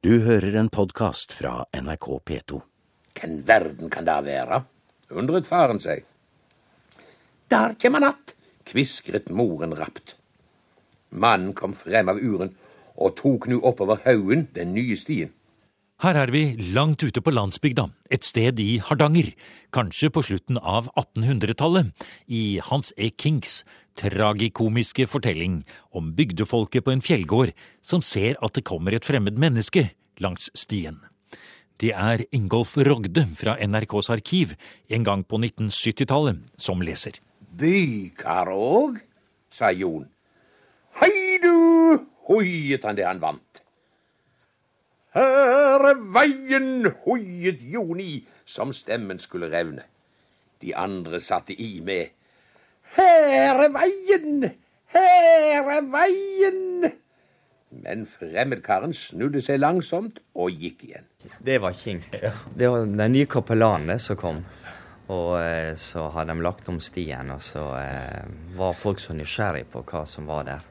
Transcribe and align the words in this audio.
Du 0.00 0.14
hører 0.24 0.54
en 0.56 0.70
podkast 0.72 1.34
fra 1.36 1.66
NRK 1.76 2.06
P2. 2.24 2.58
Hvem 3.18 3.34
verden 3.44 3.90
kan 3.92 4.06
det 4.06 4.14
være? 4.24 4.62
undret 5.12 5.44
faren 5.44 5.76
seg. 5.76 6.06
Der 7.52 7.74
kjem 7.76 7.98
han 7.98 8.06
att, 8.08 8.32
kviskret 8.64 9.28
moren 9.28 9.74
rapt. 9.76 10.14
Mannen 11.10 11.52
kom 11.52 11.74
frem 11.76 12.08
av 12.08 12.16
uren 12.16 12.54
og 12.96 13.12
tok 13.20 13.50
nu 13.52 13.58
oppover 13.60 14.00
haugen 14.06 14.46
den 14.56 14.72
nye 14.72 14.96
stien. 14.96 15.34
Her 16.00 16.16
er 16.16 16.32
vi 16.32 16.56
langt 16.72 17.04
ute 17.04 17.20
på 17.20 17.36
landsbygda, 17.36 17.90
et 18.08 18.24
sted 18.24 18.56
i 18.56 18.78
Hardanger, 18.80 19.34
kanskje 19.68 20.08
på 20.08 20.24
slutten 20.24 20.56
av 20.56 20.88
1800-tallet, 20.96 21.92
i 22.24 22.56
Hans 22.70 22.94
E. 22.96 23.10
Kings 23.12 23.66
tragikomiske 24.00 25.06
fortelling 25.10 25.60
om 25.96 26.12
bygdefolket 26.16 26.86
på 26.86 26.94
en 26.94 27.04
fjellgård 27.04 27.52
som 27.84 28.02
ser 28.04 28.38
at 28.40 28.56
det 28.56 28.66
kommer 28.68 28.96
et 28.96 29.06
fremmed 29.06 29.38
menneske 29.40 29.90
langs 30.20 30.50
stien. 30.56 31.00
Det 31.80 31.92
er 31.96 32.26
Ingolf 32.36 32.76
Rogde 32.76 33.24
fra 33.40 33.56
NRKs 33.60 34.10
arkiv 34.12 34.52
en 34.88 35.04
gang 35.04 35.24
på 35.24 35.38
1970-tallet 35.40 36.42
som 36.60 36.82
leser. 36.84 37.16
Bykarog, 37.56 39.00
sa 39.48 39.72
Jon. 39.72 40.04
Hei 41.00 41.38
du, 41.40 42.04
hoiet 42.28 42.84
han 42.84 42.98
det 42.98 43.08
han 43.08 43.22
vant. 43.22 43.62
Her 45.16 45.86
er 45.88 46.02
veien, 46.14 46.86
hoiet 47.06 47.64
Jon 47.72 47.98
i, 47.98 48.20
som 48.44 48.74
stemmen 48.76 49.18
skulle 49.18 49.48
revne. 49.50 49.82
De 50.60 50.74
andre 50.76 51.18
satte 51.24 51.56
i 51.56 51.80
med 51.80 52.12
Her 52.96 53.62
er 53.66 53.70
veien, 53.74 54.50
her 54.94 55.70
er 55.76 55.86
veien. 55.92 56.90
Men 57.70 58.02
fremmedkaren 58.08 58.92
snudde 58.96 59.42
seg 59.44 59.60
langsomt 59.60 60.18
og 60.34 60.50
gikk 60.50 60.88
igjen. 60.88 61.06
Det 61.38 61.60
var 61.62 61.76
King. 61.76 62.02
Det 62.10 62.70
var 62.70 62.82
den 62.82 63.12
nye 63.14 63.28
kapellanen 63.30 64.00
som 64.02 64.18
kom. 64.18 64.42
Og 65.10 65.36
eh, 65.38 65.74
så 65.78 66.08
hadde 66.14 66.34
de 66.34 66.42
lagt 66.44 66.68
om 66.70 66.78
stien, 66.82 67.30
og 67.34 67.42
så 67.42 67.64
eh, 67.78 68.26
var 68.58 68.76
folk 68.78 69.00
så 69.02 69.14
nysgjerrige 69.14 69.70
på 69.72 69.82
hva 69.86 70.04
som 70.06 70.26
var 70.30 70.46
der. 70.46 70.66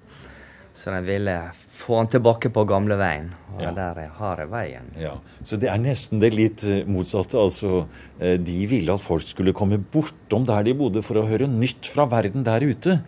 Så 0.75 0.93
de 0.95 1.01
ville 1.03 1.35
få 1.79 1.97
han 2.01 2.09
tilbake 2.11 2.51
på 2.53 2.65
gamleveien. 2.67 3.31
Og 3.55 3.61
Ja. 3.63 3.71
der 3.75 3.97
er 4.03 4.11
harde 4.19 4.45
veien. 4.51 4.91
Ja, 4.99 5.17
Så 5.43 5.57
det 5.59 5.69
er 5.69 5.77
nesten 5.79 6.19
det 6.19 6.33
litt 6.33 6.63
eh, 6.63 6.83
motsatte. 6.85 7.35
Altså, 7.39 7.87
eh, 8.19 8.37
de 8.37 8.65
ville 8.67 8.93
at 8.93 9.01
folk 9.01 9.23
skulle 9.27 9.53
komme 9.53 9.77
bortom 9.79 10.45
der 10.45 10.63
de 10.63 10.73
bodde 10.73 11.01
for 11.03 11.15
å 11.19 11.27
høre 11.27 11.47
nytt 11.47 11.87
fra 11.87 12.05
verden 12.05 12.43
der 12.43 12.61
ute. 12.61 13.01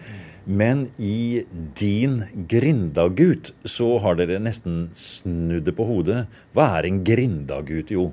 Men 0.48 0.90
i 0.98 1.44
din 1.78 2.24
grindagut 2.50 3.52
så 3.64 4.00
har 4.02 4.16
dere 4.16 4.40
nesten 4.42 4.90
snudd 4.98 5.64
det 5.68 5.76
på 5.78 5.86
hodet. 5.86 6.26
Hva 6.56 6.80
er 6.80 6.88
en 6.90 7.04
grindagut, 7.06 7.92
jo? 7.94 8.12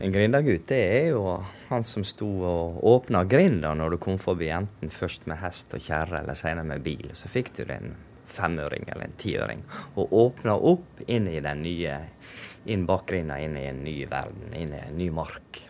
En 0.00 0.12
grindagut 0.14 0.64
det 0.70 0.80
er 0.80 1.08
jo 1.10 1.42
han 1.68 1.84
som 1.84 2.02
sto 2.08 2.26
og 2.26 2.80
åpna 2.82 3.26
grinda 3.28 3.74
når 3.76 3.90
du 3.90 3.96
kom 3.98 4.16
forbi, 4.18 4.48
enten 4.48 4.88
først 4.90 5.26
med 5.28 5.36
hest 5.42 5.74
og 5.76 5.80
kjerre 5.84 6.22
eller 6.22 6.34
senere 6.34 6.64
med 6.64 6.82
bil. 6.82 7.10
Så 7.12 7.28
fikk 7.28 7.52
du 7.58 7.66
en 7.68 7.92
femøring 8.30 8.86
eller 8.88 9.08
en 9.08 9.18
tiøring 9.20 9.64
og 9.96 10.14
åpner 10.24 10.68
opp 10.72 11.02
inn 11.06 11.28
i 11.30 11.40
den 11.44 11.64
nye 11.66 11.98
inn 12.70 12.86
bakgrinda, 12.88 13.38
inn 13.40 13.56
i 13.56 13.66
en 13.70 13.82
ny 13.84 13.96
verden, 14.10 14.52
inn 14.56 14.74
i 14.76 14.82
en 14.84 14.96
ny 14.98 15.10
mark. 15.14 15.64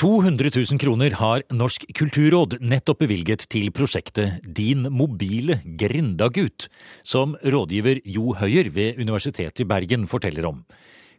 200 0.00 0.50
000 0.50 0.80
kroner 0.82 1.14
har 1.20 1.44
Norsk 1.54 1.84
kulturråd 1.94 2.56
nettopp 2.66 3.04
bevilget 3.04 3.44
til 3.52 3.68
prosjektet 3.70 4.42
Din 4.42 4.88
mobile 4.90 5.60
grindagut, 5.78 6.66
som 7.06 7.36
rådgiver 7.38 8.00
Jo 8.02 8.34
Høyer 8.34 8.72
ved 8.74 8.98
Universitetet 8.98 9.62
i 9.62 9.68
Bergen 9.70 10.08
forteller 10.10 10.48
om. 10.50 10.64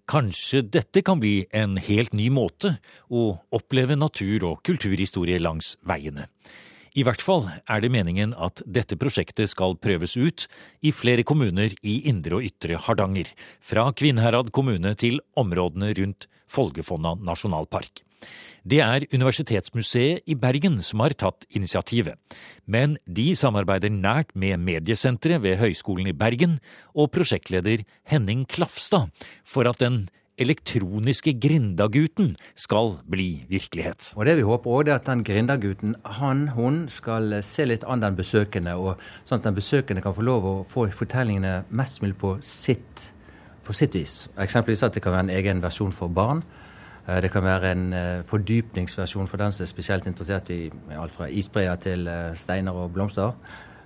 Kanskje 0.05 0.61
dette 0.67 1.01
kan 1.01 1.21
bli 1.23 1.47
en 1.55 1.79
helt 1.81 2.13
ny 2.13 2.27
måte 2.29 2.75
å 3.09 3.39
oppleve 3.55 3.95
natur- 3.97 4.43
og 4.51 4.59
kulturhistorie 4.67 5.39
langs 5.39 5.77
veiene. 5.87 6.27
I 6.95 7.03
hvert 7.03 7.19
fall 7.19 7.49
er 7.67 7.81
det 7.83 7.91
meningen 7.91 8.31
at 8.39 8.61
dette 8.63 8.95
prosjektet 8.95 9.51
skal 9.51 9.75
prøves 9.75 10.15
ut 10.15 10.45
i 10.79 10.93
flere 10.95 11.25
kommuner 11.27 11.75
i 11.83 11.97
indre 12.07 12.39
og 12.39 12.47
ytre 12.47 12.79
Hardanger, 12.79 13.27
fra 13.59 13.89
Kvinnherad 13.91 14.53
kommune 14.55 14.93
til 14.95 15.19
områdene 15.35 15.91
rundt 15.99 16.29
Folgefonna 16.47 17.17
nasjonalpark. 17.19 17.99
Det 18.65 18.79
er 18.81 19.03
Universitetsmuseet 19.11 20.23
i 20.25 20.37
Bergen 20.39 20.79
som 20.81 21.03
har 21.03 21.13
tatt 21.19 21.43
initiativet, 21.53 22.15
men 22.65 22.95
de 23.05 23.27
samarbeider 23.37 23.91
nært 23.93 24.31
med 24.33 24.63
Mediesenteret 24.63 25.43
ved 25.43 25.59
Høgskolen 25.59 26.09
i 26.09 26.15
Bergen 26.17 26.57
og 26.95 27.11
prosjektleder 27.13 27.83
Henning 28.09 28.47
Klafstad 28.49 29.11
for 29.43 29.67
at 29.69 29.83
den 29.83 30.07
elektroniske 30.37 31.35
Grindaguten 31.39 32.35
skal 32.55 32.97
bli 33.09 33.45
virkelighet. 33.49 34.11
Og 34.15 34.25
det 34.25 34.35
vi 34.37 34.45
håper 34.47 34.71
også 34.71 34.91
er 34.91 34.95
at 34.95 35.07
den 35.07 35.23
grindagutten, 35.23 35.95
han, 36.19 36.47
hun, 36.55 36.85
skal 36.89 37.39
se 37.43 37.65
litt 37.65 37.85
an 37.87 38.03
den 38.03 38.17
besøkende, 38.17 38.75
og 38.75 39.01
sånn 39.23 39.39
at 39.39 39.47
den 39.47 39.55
besøkende 39.55 40.03
kan 40.03 40.15
få 40.15 40.25
lov 40.27 40.45
å 40.49 40.55
få 40.69 40.89
fortellingene 40.91 41.63
mest 41.69 42.01
mulig 42.03 42.17
på 42.19 42.35
sitt, 42.43 43.11
på 43.63 43.73
sitt 43.73 43.95
vis. 43.95 44.25
Eksempelvis 44.37 44.83
at 44.83 44.97
det 44.97 45.03
kan 45.03 45.15
være 45.15 45.27
en 45.29 45.35
egen 45.37 45.63
versjon 45.63 45.95
for 45.95 46.11
barn. 46.11 46.43
Eh, 47.07 47.21
Det 47.21 47.31
kan 47.31 47.43
være 47.43 47.71
en 47.71 47.93
eh, 47.93 48.23
fordypningsversjon 48.23 49.27
for 49.27 49.37
den 49.37 49.51
som 49.51 49.63
er 49.63 49.67
spesielt 49.67 50.07
interessert 50.07 50.49
i 50.49 50.71
alt 50.97 51.11
fra 51.11 51.29
isbreer 51.29 51.75
til 51.75 52.07
eh, 52.07 52.35
steiner 52.35 52.71
og 52.71 52.91
blomster. 52.93 53.33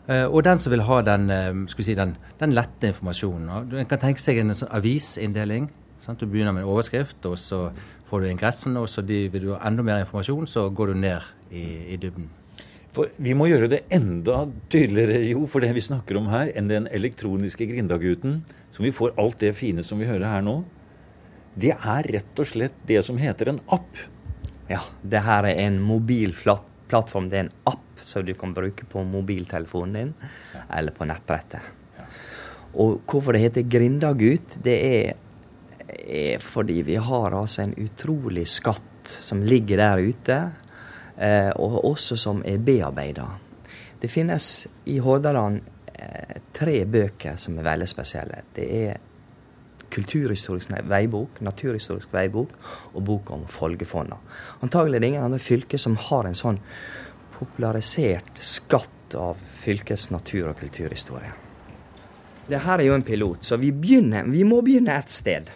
Og 0.09 0.42
den 0.44 0.58
som 0.58 0.72
vil 0.72 0.82
ha 0.82 1.02
den, 1.06 1.68
si, 1.70 1.94
den, 1.94 2.16
den 2.40 2.54
lette 2.58 2.88
informasjonen. 2.88 3.76
En 3.78 3.86
kan 3.86 4.00
tenke 4.02 4.18
seg 4.18 4.40
en 4.42 4.56
sånn 4.58 4.72
avisinndeling. 4.74 5.68
Sant? 6.00 6.20
Du 6.20 6.28
begynner 6.28 6.56
med 6.56 6.64
en 6.64 6.72
overskrift, 6.72 7.20
og 7.28 7.38
så 7.40 7.70
får 8.10 8.24
du 8.24 8.30
ingressen, 8.32 8.78
og 8.80 8.90
så 8.90 9.04
de, 9.06 9.26
vil 9.34 9.48
du 9.48 9.54
ha 9.54 9.62
enda 9.68 9.86
mer 9.86 10.04
informasjon, 10.04 10.48
så 10.50 10.68
går 10.74 10.94
du 10.94 11.02
ned 11.04 11.32
i, 11.52 11.66
i 11.94 12.00
dybden. 12.02 12.30
For 12.96 13.12
vi 13.22 13.36
må 13.38 13.46
gjøre 13.52 13.70
det 13.70 13.84
enda 13.94 14.42
tydeligere, 14.72 15.22
jo, 15.30 15.46
for 15.50 15.62
det 15.62 15.76
vi 15.78 15.86
snakker 15.86 16.18
om 16.18 16.30
her, 16.32 16.50
enn 16.58 16.72
den 16.72 16.88
elektroniske 16.90 17.68
Grindaguten, 17.70 18.40
som 18.74 18.88
vi 18.88 18.94
får 18.96 19.14
alt 19.22 19.42
det 19.44 19.54
fine 19.58 19.86
som 19.86 20.02
vi 20.02 20.09
hører 20.09 20.26
her 20.32 20.46
nå. 20.46 20.62
Det 21.59 21.76
er 21.76 22.09
rett 22.16 22.42
og 22.42 22.48
slett 22.50 22.76
det 22.90 23.04
som 23.06 23.20
heter 23.22 23.54
en 23.54 23.62
app. 23.76 24.02
Ja, 24.70 24.82
det 25.02 25.22
her 25.26 25.48
er 25.50 25.62
en 25.66 25.80
mobil 25.82 26.34
plattform. 26.38 27.30
Det 27.30 27.40
er 27.40 27.48
en 27.48 27.56
app 27.70 28.04
som 28.06 28.26
du 28.26 28.34
kan 28.38 28.54
bruke 28.56 28.86
på 28.90 29.04
mobiltelefonen 29.06 29.98
din 29.98 30.14
eller 30.70 30.96
på 30.96 31.08
nettbrettet. 31.09 31.62
Og 32.80 33.02
hvorfor 33.09 33.34
det 33.34 33.44
heter 33.48 33.66
Grindagut, 33.66 34.56
det 34.64 34.78
er, 34.86 35.18
er 35.98 36.44
fordi 36.44 36.82
vi 36.88 36.96
har 36.96 37.36
altså 37.36 37.64
en 37.64 37.76
utrolig 37.78 38.48
skatt 38.50 39.10
som 39.10 39.44
ligger 39.44 39.82
der 39.82 40.02
ute, 40.04 40.40
eh, 41.18 41.52
og 41.56 41.84
også 41.86 42.18
som 42.20 42.42
er 42.46 42.62
bearbeida. 42.62 43.28
Det 44.00 44.12
finnes 44.12 44.68
i 44.86 45.00
Hordaland 45.04 45.62
eh, 45.94 46.40
tre 46.56 46.86
bøker 46.86 47.40
som 47.40 47.58
er 47.60 47.68
veldig 47.68 47.88
spesielle. 47.90 48.44
Det 48.56 48.68
er 48.86 49.00
kulturhistorisk 49.90 50.72
veibok, 50.86 51.42
naturhistorisk 51.42 52.14
veibok 52.14 52.54
og 52.94 53.04
bok 53.04 53.32
om 53.34 53.46
Folgefonna. 53.50 54.20
Antagelig 54.62 55.00
er 55.00 55.04
det 55.04 55.12
ingen 55.14 55.26
andre 55.26 55.42
fylker 55.42 55.82
som 55.82 55.98
har 56.10 56.30
en 56.30 56.38
sånn 56.38 56.62
popularisert 57.40 58.42
skatt 58.44 59.16
av 59.18 59.40
fylkets 59.58 60.10
natur- 60.14 60.52
og 60.52 60.60
kulturhistorie. 60.60 61.32
Det 62.50 62.64
her 62.66 62.82
er 62.82 62.88
jo 62.88 62.96
en 62.98 63.06
pilot, 63.06 63.44
så 63.46 63.58
vi, 63.62 63.70
begynner, 63.72 64.26
vi 64.26 64.44
må 64.48 64.62
begynne 64.66 64.96
et 64.98 65.12
sted. 65.14 65.50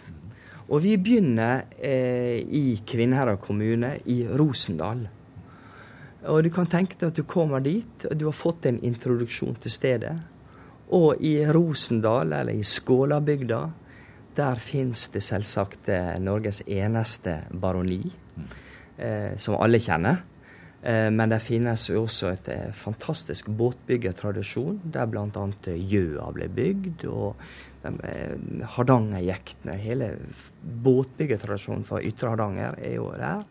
Og 0.68 0.80
vi 0.80 0.94
begynner 0.96 1.66
eh, 1.76 2.40
i 2.40 2.80
Kvinnherad 2.86 3.40
kommune, 3.44 3.98
i 4.08 4.22
Rosendal. 4.24 5.04
Og 6.24 6.40
du 6.44 6.48
kan 6.52 6.68
tenke 6.72 6.96
deg 6.96 7.10
at 7.10 7.18
du 7.18 7.26
kommer 7.28 7.60
dit, 7.60 8.06
og 8.08 8.16
du 8.16 8.24
har 8.30 8.36
fått 8.36 8.68
en 8.70 8.80
introduksjon 8.80 9.58
til 9.60 9.74
stedet. 9.74 10.14
Og 10.96 11.20
i 11.20 11.36
Rosendal, 11.44 12.32
eller 12.32 12.56
i 12.56 12.64
Skålabygda, 12.64 13.60
der 14.34 14.62
fins 14.62 15.08
det 15.14 15.22
selvsagt 15.22 15.90
eh, 15.92 16.14
Norges 16.22 16.62
eneste 16.66 17.42
baroni, 17.52 18.00
eh, 18.96 19.36
som 19.36 19.60
alle 19.60 19.82
kjenner. 19.84 20.24
Eh, 20.84 21.10
men 21.10 21.32
det 21.32 21.40
finnes 21.40 21.86
også 21.88 22.32
et 22.34 22.48
eh, 22.52 22.72
fantastisk 22.76 23.48
båtbyggertradisjon, 23.56 24.82
der 24.92 25.08
bl.a. 25.08 25.46
Gjøa 25.64 26.26
ble 26.36 26.48
bygd. 26.52 27.06
og 27.08 27.40
eh, 27.88 28.34
Hardangerjektene, 28.76 29.78
hele 29.80 30.10
båtbyggertradisjonen 30.84 31.86
fra 31.88 32.02
Ytre 32.04 32.34
Hardanger 32.34 32.76
er 32.84 32.98
jo 32.98 33.08
der. 33.16 33.46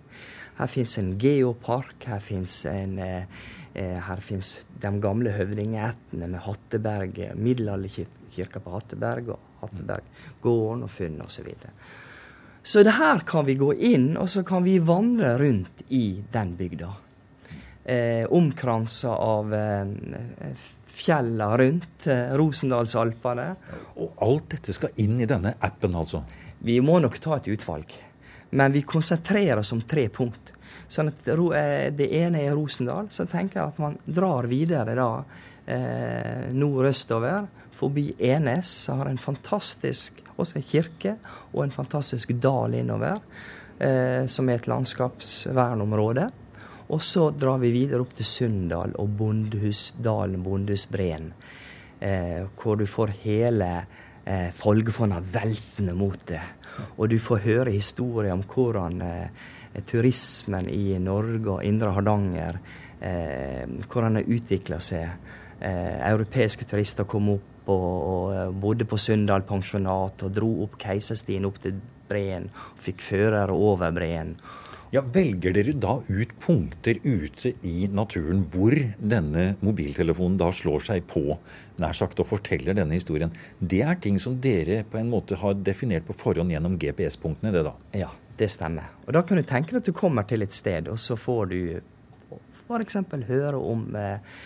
Her 0.60 0.70
fins 0.70 1.00
en 1.02 1.16
geopark, 1.18 1.96
her 2.06 2.22
fins 2.22 2.60
eh, 2.70 3.24
eh, 3.74 4.12
de 4.84 4.92
gamle 5.02 5.34
høvdingeættene 5.34 6.30
med 6.30 6.44
Hatteberg, 6.46 7.18
eh, 7.18 7.34
middelalderkirka 7.34 8.62
på 8.62 8.76
Hatteberg, 8.76 9.32
og 9.34 9.64
Hatteberggården 9.64 10.86
og 10.86 10.94
funn 10.94 11.18
osv. 11.26 11.50
Så 12.64 12.84
det 12.86 12.94
her 13.00 13.26
kan 13.26 13.48
vi 13.50 13.58
gå 13.58 13.72
inn, 13.74 14.14
og 14.22 14.30
så 14.30 14.46
kan 14.46 14.62
vi 14.64 14.78
vandre 14.78 15.34
rundt 15.42 15.82
i 15.90 16.22
den 16.32 16.54
bygda. 16.60 16.92
Eh, 17.84 18.24
Omkransa 18.32 19.12
av 19.12 19.54
eh, 19.54 19.86
fjella 20.88 21.50
rundt 21.58 22.08
eh, 22.08 22.32
Rosendalsalpene. 22.40 23.48
Og 24.00 24.24
alt 24.24 24.50
dette 24.56 24.76
skal 24.76 24.94
inn 25.04 25.20
i 25.22 25.28
denne 25.30 25.56
appen, 25.60 25.96
altså. 26.00 26.24
Vi 26.64 26.80
må 26.86 27.00
nok 27.04 27.20
ta 27.20 27.38
et 27.38 27.50
utvalg. 27.52 27.92
Men 28.54 28.72
vi 28.72 28.86
konsentrerer 28.88 29.60
oss 29.60 29.74
om 29.76 29.82
tre 29.90 30.08
punkt. 30.14 30.54
Sånn 30.88 31.10
at 31.12 31.28
eh, 31.28 31.90
Det 31.96 32.08
ene 32.22 32.46
er 32.46 32.56
Rosendal. 32.56 33.10
Så 33.12 33.26
tenker 33.30 33.60
jeg 33.60 33.74
at 33.74 33.82
man 33.84 33.98
drar 34.06 34.48
videre 34.52 34.96
da 34.98 35.10
eh, 35.66 36.54
nordøstover. 36.54 37.50
Forbi 37.74 38.14
Enes, 38.22 38.70
som 38.86 39.02
har 39.02 39.10
en 39.10 39.20
fantastisk 39.20 40.22
også 40.38 40.58
en 40.60 40.66
kirke 40.66 41.18
og 41.52 41.66
en 41.66 41.74
fantastisk 41.74 42.32
dal 42.42 42.78
innover. 42.78 43.20
Eh, 43.82 44.30
som 44.30 44.50
er 44.50 44.62
et 44.62 44.70
landskapsvernområde. 44.70 46.30
Og 46.94 47.02
så 47.02 47.30
drar 47.34 47.58
vi 47.64 47.72
videre 47.74 48.04
opp 48.04 48.14
til 48.18 48.28
Sunndal 48.28 48.94
og 49.02 49.16
Bondehusdalen, 49.18 50.44
Bondehusbreen. 50.46 51.32
Eh, 52.04 52.44
hvor 52.60 52.78
du 52.78 52.86
får 52.90 53.16
hele 53.24 53.70
eh, 54.26 54.52
Folgefonna 54.54 55.22
veltende 55.24 55.96
mot 55.98 56.28
det. 56.30 56.42
Og 56.98 57.10
du 57.10 57.18
får 57.22 57.44
høre 57.46 57.74
historier 57.74 58.34
om 58.36 58.44
hvordan 58.50 59.02
eh, 59.06 59.46
turismen 59.90 60.70
i 60.70 60.98
Norge 61.02 61.50
og 61.58 61.64
indre 61.66 61.94
Hardanger 61.96 62.60
eh, 63.02 63.64
Hvordan 63.88 64.20
det 64.20 64.28
utvikla 64.28 64.80
seg. 64.84 65.32
Eh, 65.64 65.98
europeiske 66.12 66.68
turister 66.70 67.08
kom 67.10 67.32
opp 67.38 67.72
og, 67.72 67.88
og 67.88 68.36
eh, 68.36 68.52
bodde 68.52 68.88
på 68.90 69.00
Sunndal 69.00 69.46
pensjonat 69.48 70.26
og 70.28 70.36
dro 70.36 70.52
opp 70.66 70.78
Keiserstien 70.82 71.48
opp 71.48 71.62
til 71.64 71.80
breen. 72.10 72.50
og 72.76 72.84
Fikk 72.84 73.02
førere 73.02 73.56
over 73.56 73.96
breen. 73.96 74.36
Ja, 74.94 75.02
Velger 75.02 75.56
dere 75.56 75.74
da 75.74 75.96
ut 76.06 76.34
punkter 76.38 77.00
ute 77.02 77.56
i 77.66 77.88
naturen 77.90 78.44
hvor 78.54 78.76
denne 79.02 79.56
mobiltelefonen 79.66 80.36
da 80.38 80.52
slår 80.54 80.84
seg 80.86 81.08
på, 81.10 81.24
nær 81.82 81.98
sagt, 81.98 82.22
og 82.22 82.28
forteller 82.30 82.78
denne 82.78 83.00
historien? 83.00 83.34
Det 83.58 83.80
er 83.82 83.98
ting 84.04 84.20
som 84.22 84.36
dere 84.44 84.84
på 84.86 85.00
en 85.00 85.10
måte 85.10 85.40
har 85.42 85.58
definert 85.66 86.06
på 86.06 86.14
forhånd 86.14 86.54
gjennom 86.54 86.78
GPS-punktene, 86.78 87.56
det 87.56 87.64
da? 87.66 87.74
Ja, 88.04 88.12
det 88.38 88.52
stemmer. 88.54 88.92
Og 89.08 89.18
da 89.18 89.24
kan 89.26 89.42
du 89.42 89.48
tenke 89.50 89.74
deg 89.74 89.82
at 89.82 89.90
du 89.90 89.98
kommer 89.98 90.30
til 90.30 90.46
et 90.46 90.54
sted, 90.54 90.92
og 90.94 91.02
så 91.02 91.18
får 91.18 91.50
du 91.50 91.58
f.eks. 92.68 93.02
høre 93.32 93.58
om 93.58 93.88
eh, 93.98 94.38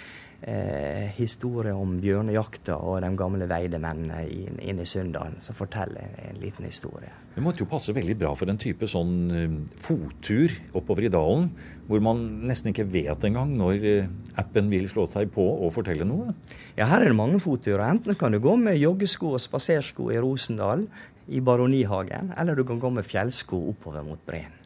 eh, 0.42 1.08
historie 1.18 1.74
om 1.74 1.98
bjørnejakta 2.02 2.78
og 2.78 3.00
de 3.04 3.10
gamle 3.18 3.48
veidemennene 3.50 4.26
inne 4.30 4.84
i 4.84 4.90
Sunndalen, 4.90 5.40
som 5.44 5.58
forteller 5.58 6.18
en 6.28 6.42
liten 6.42 6.68
historie. 6.68 7.14
Det 7.38 7.44
måtte 7.46 7.62
jo 7.62 7.70
passe 7.70 7.94
veldig 7.94 8.16
bra 8.18 8.32
for 8.38 8.50
en 8.50 8.58
type 8.58 8.88
sånn 8.90 9.12
uh, 9.30 9.58
fottur 9.84 10.56
oppover 10.78 11.06
i 11.06 11.12
dalen, 11.14 11.52
hvor 11.86 12.02
man 12.02 12.24
nesten 12.50 12.72
ikke 12.72 12.88
vet 12.90 13.28
engang 13.30 13.54
når 13.60 13.86
uh, 13.86 14.10
appen 14.42 14.72
vil 14.74 14.90
slå 14.90 15.06
seg 15.14 15.30
på 15.36 15.46
og 15.46 15.70
fortelle 15.76 16.08
noe? 16.08 16.34
Ja, 16.80 16.90
her 16.90 17.06
er 17.06 17.14
det 17.14 17.20
mange 17.20 17.42
fotturer. 17.44 17.86
Enten 17.92 18.18
kan 18.18 18.34
du 18.34 18.42
gå 18.42 18.58
med 18.58 18.82
joggesko 18.82 19.36
og 19.38 19.44
spasersko 19.44 20.10
i 20.14 20.18
Rosendal, 20.24 20.88
i 21.28 21.44
Baronihagen, 21.44 22.34
eller 22.40 22.58
du 22.58 22.66
kan 22.66 22.82
gå 22.82 22.90
med 22.98 23.06
fjellsko 23.06 23.68
oppover 23.74 24.06
mot 24.08 24.22
breen. 24.26 24.57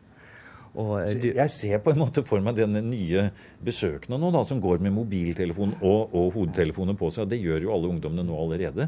Og, 0.72 1.02
du, 1.20 1.32
jeg 1.36 1.52
ser 1.52 1.82
på 1.84 1.92
en 1.92 2.00
måte 2.00 2.24
for 2.24 2.44
meg 2.44 2.56
denne 2.56 2.80
nye 2.86 3.26
besøkende 3.64 4.20
nå, 4.22 4.30
da, 4.32 4.44
som 4.48 4.62
går 4.64 4.80
med 4.84 4.96
mobiltelefon 4.96 5.76
og, 5.82 6.14
og 6.16 6.32
hodetelefoner 6.38 6.96
på 7.00 7.10
seg. 7.12 7.28
Det 7.32 7.42
gjør 7.42 7.68
jo 7.68 7.74
alle 7.76 7.92
ungdommene 7.92 8.24
nå 8.28 8.38
allerede. 8.40 8.88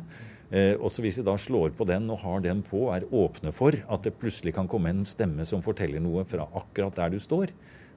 Eh, 0.53 0.73
også 0.77 1.03
hvis 1.03 1.19
de 1.19 1.25
da 1.27 1.35
slår 1.39 1.73
på 1.75 1.87
den 1.89 2.07
og 2.13 2.21
har 2.23 2.43
den 2.45 2.63
på, 2.63 2.85
er 2.93 3.07
åpne 3.09 3.51
for 3.55 3.75
at 3.75 4.05
det 4.05 4.15
plutselig 4.21 4.53
kan 4.55 4.69
komme 4.71 4.93
en 4.93 5.03
stemme 5.07 5.47
som 5.49 5.63
forteller 5.65 6.03
noe 6.03 6.27
fra 6.29 6.45
akkurat 6.61 6.99
der 7.01 7.15
du 7.15 7.19
står, 7.19 7.51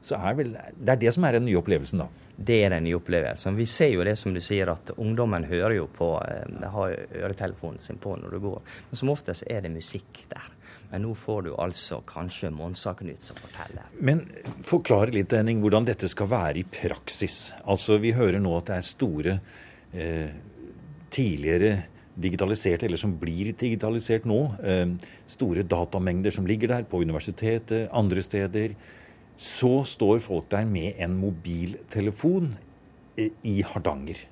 så 0.07 0.19
er 0.19 0.37
vel, 0.39 0.53
det 0.55 0.93
er 0.93 1.01
det 1.01 1.13
som 1.15 1.25
er 1.27 1.37
den 1.37 1.47
nye 1.49 1.59
opplevelsen, 1.61 2.03
da? 2.03 2.33
Det 2.37 2.59
er 2.65 2.75
den 2.75 2.85
nye 2.87 2.99
opplevelsen. 2.99 3.57
Vi 3.59 3.67
ser 3.71 3.91
jo 3.95 4.05
det 4.07 4.17
som 4.21 4.35
du 4.35 4.43
sier, 4.45 4.71
at 4.73 4.93
ungdommen 4.97 5.47
hører 5.49 5.79
jo 5.79 5.87
på, 5.93 6.11
eh, 6.27 6.69
har 6.75 6.97
øretelefonen 7.23 7.79
sin 7.83 8.01
på 8.03 8.17
når 8.19 8.37
du 8.37 8.43
går. 8.49 8.61
Men 8.91 9.03
som 9.03 9.13
oftest 9.13 9.47
er 9.51 9.63
det 9.65 9.73
musikk 9.77 10.25
der. 10.33 10.56
Men 10.91 11.03
nå 11.03 11.15
får 11.19 11.47
du 11.47 11.51
altså 11.59 11.99
kanskje 12.07 12.53
Monsa-Knut 12.55 13.25
som 13.25 13.39
forteller. 13.41 13.89
Men 13.99 14.23
forklar 14.67 15.11
litt, 15.15 15.35
Henning, 15.35 15.61
hvordan 15.65 15.89
dette 15.89 16.09
skal 16.11 16.31
være 16.31 16.63
i 16.63 16.67
praksis. 16.69 17.51
Altså, 17.65 17.99
Vi 18.03 18.15
hører 18.15 18.39
nå 18.43 18.55
at 18.59 18.71
det 18.71 18.77
er 18.77 18.87
store 18.87 19.39
eh, 19.93 20.31
tidligere 21.11 21.73
digitaliserte, 22.17 22.87
eller 22.87 23.01
som 23.01 23.17
blir 23.21 23.53
digitalisert 23.59 24.29
nå. 24.29 24.39
Eh, 24.63 24.95
store 25.31 25.67
datamengder 25.67 26.35
som 26.35 26.47
ligger 26.49 26.73
der 26.73 26.87
på 26.89 27.03
universitetet, 27.03 27.91
andre 27.93 28.23
steder. 28.23 28.77
Så 29.37 29.83
står 29.85 30.23
folk 30.25 30.49
der 30.55 30.65
med 30.65 30.97
en 31.03 31.19
mobiltelefon 31.21 32.55
eh, 33.19 33.35
i 33.45 33.59
Hardanger. 33.67 34.23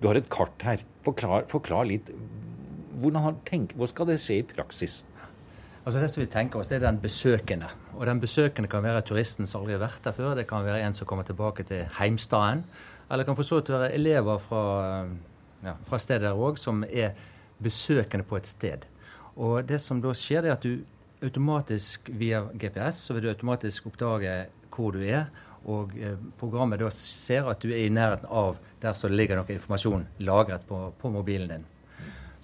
Du 0.00 0.08
har 0.08 0.18
et 0.18 0.30
kart 0.30 0.62
her. 0.62 0.82
Forklar, 1.06 1.46
forklar 1.50 1.86
litt. 1.90 2.10
Hvordan 2.98 3.38
tenkt, 3.46 3.76
hvor 3.78 3.90
skal 3.90 4.08
det 4.10 4.18
skje 4.22 4.40
i 4.40 4.46
praksis? 4.46 5.02
Altså 5.88 6.02
Det 6.02 6.08
som 6.12 6.20
vi 6.20 6.28
tenker 6.28 6.60
oss, 6.60 6.68
det 6.68 6.76
er 6.76 6.82
den 6.84 6.98
besøkende. 7.00 7.68
Og 7.96 8.04
den 8.04 8.18
besøkende 8.20 8.68
kan 8.68 8.82
være 8.84 9.00
turisten 9.08 9.46
som 9.48 9.62
aldri 9.62 9.72
har 9.72 9.86
vært 9.86 10.04
der 10.04 10.12
før. 10.12 10.34
Det 10.36 10.44
kan 10.50 10.66
være 10.66 10.82
en 10.84 10.92
som 10.92 11.08
kommer 11.08 11.24
tilbake 11.24 11.64
til 11.64 11.86
heimstaden. 11.96 12.60
Eller 13.08 13.22
det 13.22 13.26
kan 13.30 13.38
for 13.38 13.48
så 13.48 13.62
vidt 13.62 13.70
være 13.72 13.94
elever 13.96 14.36
fra, 14.38 15.06
ja, 15.64 15.72
fra 15.88 15.98
stedet 15.98 16.26
der 16.26 16.36
òg, 16.36 16.60
som 16.60 16.84
er 16.84 17.16
besøkende 17.64 18.28
på 18.28 18.36
et 18.36 18.46
sted. 18.46 18.84
Og 19.40 19.64
det 19.64 19.80
som 19.80 20.04
da 20.04 20.12
skjer, 20.12 20.44
det 20.44 20.52
er 20.52 20.58
at 20.58 20.68
du 20.68 21.24
automatisk 21.24 22.12
via 22.12 22.44
GPS 22.52 23.06
så 23.08 23.16
vil 23.16 23.24
du 23.24 23.32
automatisk 23.32 23.88
oppdage 23.88 24.36
hvor 24.68 24.92
du 24.92 25.00
er. 25.00 25.32
Og 25.64 25.96
eh, 25.96 26.20
programmet 26.36 26.84
da 26.84 26.92
ser 26.92 27.48
at 27.48 27.64
du 27.64 27.72
er 27.72 27.86
i 27.86 27.88
nærheten 27.88 28.28
av 28.28 28.60
der 28.82 28.92
det 28.92 29.16
ligger 29.16 29.40
noe 29.40 29.56
informasjon 29.56 30.04
lagret 30.20 30.68
på, 30.68 30.92
på 31.00 31.16
mobilen 31.16 31.48
din. 31.48 31.68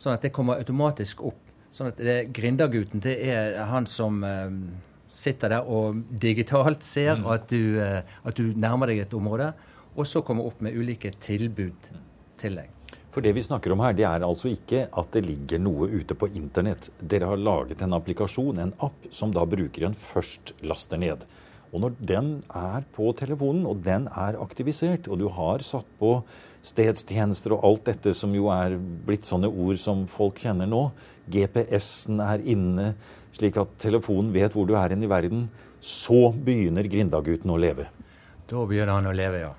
Sånn 0.00 0.17
at 0.17 0.25
det 0.25 0.32
kommer 0.32 0.56
automatisk 0.56 1.20
opp 1.29 1.44
Sånn 1.74 1.90
at 1.90 1.98
det, 1.98 2.18
Grindagutten 2.34 3.02
det 3.02 3.16
er 3.26 3.56
han 3.66 3.88
som 3.90 4.20
um, 4.22 4.58
sitter 5.10 5.56
der 5.56 5.70
og 5.70 6.04
digitalt 6.22 6.86
ser 6.86 7.18
mm. 7.18 7.26
at, 7.34 7.48
du, 7.50 7.80
uh, 7.82 8.18
at, 8.22 8.38
du, 8.38 8.52
nærmer 8.54 8.92
deg 8.92 9.02
et 9.02 9.16
område, 9.18 9.50
og 9.94 10.06
så 10.06 10.22
kommer 10.26 10.46
opp 10.46 10.62
med 10.62 10.76
ulike 10.78 11.10
tilbud 11.18 11.90
til 12.38 12.60
deg. 12.60 12.70
For 13.14 13.22
det 13.22 13.34
vi 13.34 13.42
snakker 13.46 13.74
om 13.74 13.82
her, 13.82 13.94
det 13.94 14.06
er 14.06 14.26
altså 14.26 14.50
ikke 14.50 14.88
at 14.90 15.10
det 15.14 15.22
ligger 15.26 15.60
noe 15.62 15.86
ute 15.90 16.16
på 16.18 16.30
internett. 16.34 16.88
Dere 16.98 17.30
har 17.30 17.42
laget 17.42 17.82
en 17.82 17.94
applikasjon, 17.94 18.58
en 18.58 18.74
app, 18.82 19.06
som 19.14 19.34
da 19.34 19.44
brukeren 19.46 19.94
først 19.98 20.54
laster 20.66 20.98
ned. 20.98 21.26
Og 21.74 21.82
når 21.82 21.94
den 21.98 22.28
er 22.54 22.84
på 22.94 23.08
telefonen, 23.18 23.64
og 23.66 23.80
den 23.82 24.06
er 24.06 24.38
aktivisert, 24.38 25.08
og 25.10 25.18
du 25.18 25.26
har 25.34 25.64
satt 25.66 25.88
på 25.98 26.20
stedstjenester 26.64 27.56
og 27.56 27.66
alt 27.66 27.88
dette 27.90 28.14
som 28.16 28.32
jo 28.36 28.46
er 28.54 28.76
blitt 28.78 29.26
sånne 29.26 29.50
ord 29.50 29.80
som 29.82 30.06
folk 30.10 30.38
kjenner 30.44 30.70
nå, 30.70 30.86
GPS-en 31.34 32.22
er 32.22 32.46
inne, 32.54 32.92
slik 33.34 33.58
at 33.58 33.74
telefonen 33.82 34.30
vet 34.34 34.54
hvor 34.54 34.68
du 34.70 34.76
er 34.78 34.94
inne 34.94 35.08
i 35.08 35.10
verden, 35.10 35.48
så 35.82 36.31
begynner 36.32 36.86
Grindagutten 36.88 37.50
å 37.50 37.58
leve. 37.60 37.90
Da 38.48 38.62
begynner 38.69 38.94
han 38.94 39.10
å 39.10 39.16
leve, 39.16 39.43
ja. 39.43 39.52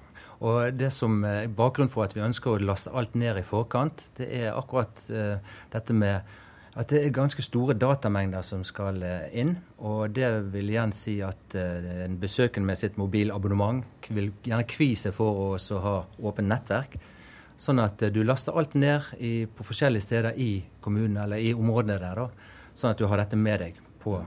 Og 0.45 0.71
det 0.77 0.91
som 0.93 1.19
er 1.27 1.51
Bakgrunnen 1.51 1.91
for 1.91 2.05
at 2.05 2.15
vi 2.15 2.23
ønsker 2.23 2.55
å 2.55 2.63
laste 2.63 2.93
alt 2.95 3.15
ned 3.17 3.39
i 3.39 3.45
forkant, 3.45 4.07
det 4.17 4.27
er 4.39 4.55
akkurat 4.55 5.03
uh, 5.11 5.37
dette 5.73 5.95
med 5.95 6.35
at 6.75 6.91
det 6.91 7.05
er 7.05 7.13
ganske 7.15 7.43
store 7.43 7.73
datamengder 7.79 8.43
som 8.43 8.63
skal 8.67 8.99
eh, 9.05 9.27
inn. 9.39 9.53
Og 9.87 10.11
det 10.15 10.27
vil 10.51 10.73
igjen 10.73 10.91
si 10.95 11.17
at 11.23 11.55
uh, 11.55 11.91
en 12.03 12.17
besøkende 12.19 12.67
med 12.67 12.79
sitt 12.79 12.97
mobilabonnement 12.99 13.83
vil 14.11 14.33
gjerne 14.43 14.67
kvi 14.67 14.91
seg 14.99 15.15
for 15.15 15.55
å 15.55 15.79
ha 15.85 15.95
åpent 16.19 16.51
nettverk. 16.51 16.97
Sånn 17.55 17.79
at 17.79 18.03
uh, 18.03 18.11
du 18.11 18.19
laster 18.27 18.57
alt 18.59 18.75
ned 18.75 19.07
i, 19.23 19.47
på 19.47 19.67
forskjellige 19.67 20.03
steder 20.03 20.35
i 20.35 20.49
kommunen 20.83 21.21
eller 21.23 21.39
i 21.39 21.53
områdene 21.55 21.95
der. 22.01 22.19
Da, 22.25 22.51
sånn 22.75 22.91
at 22.91 22.99
du 22.99 23.07
har 23.07 23.23
dette 23.23 23.39
med 23.39 23.63
deg 23.63 23.79
på, 24.03 24.19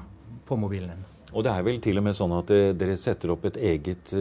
på 0.48 0.60
mobilen 0.60 0.94
din. 0.94 1.04
Og 1.34 1.44
det 1.44 1.52
er 1.52 1.68
vel 1.68 1.82
til 1.84 2.00
og 2.00 2.08
med 2.08 2.16
sånn 2.16 2.32
at 2.38 2.54
dere 2.80 2.96
setter 2.96 3.34
opp 3.34 3.44
et 3.50 3.58
eget 3.60 4.14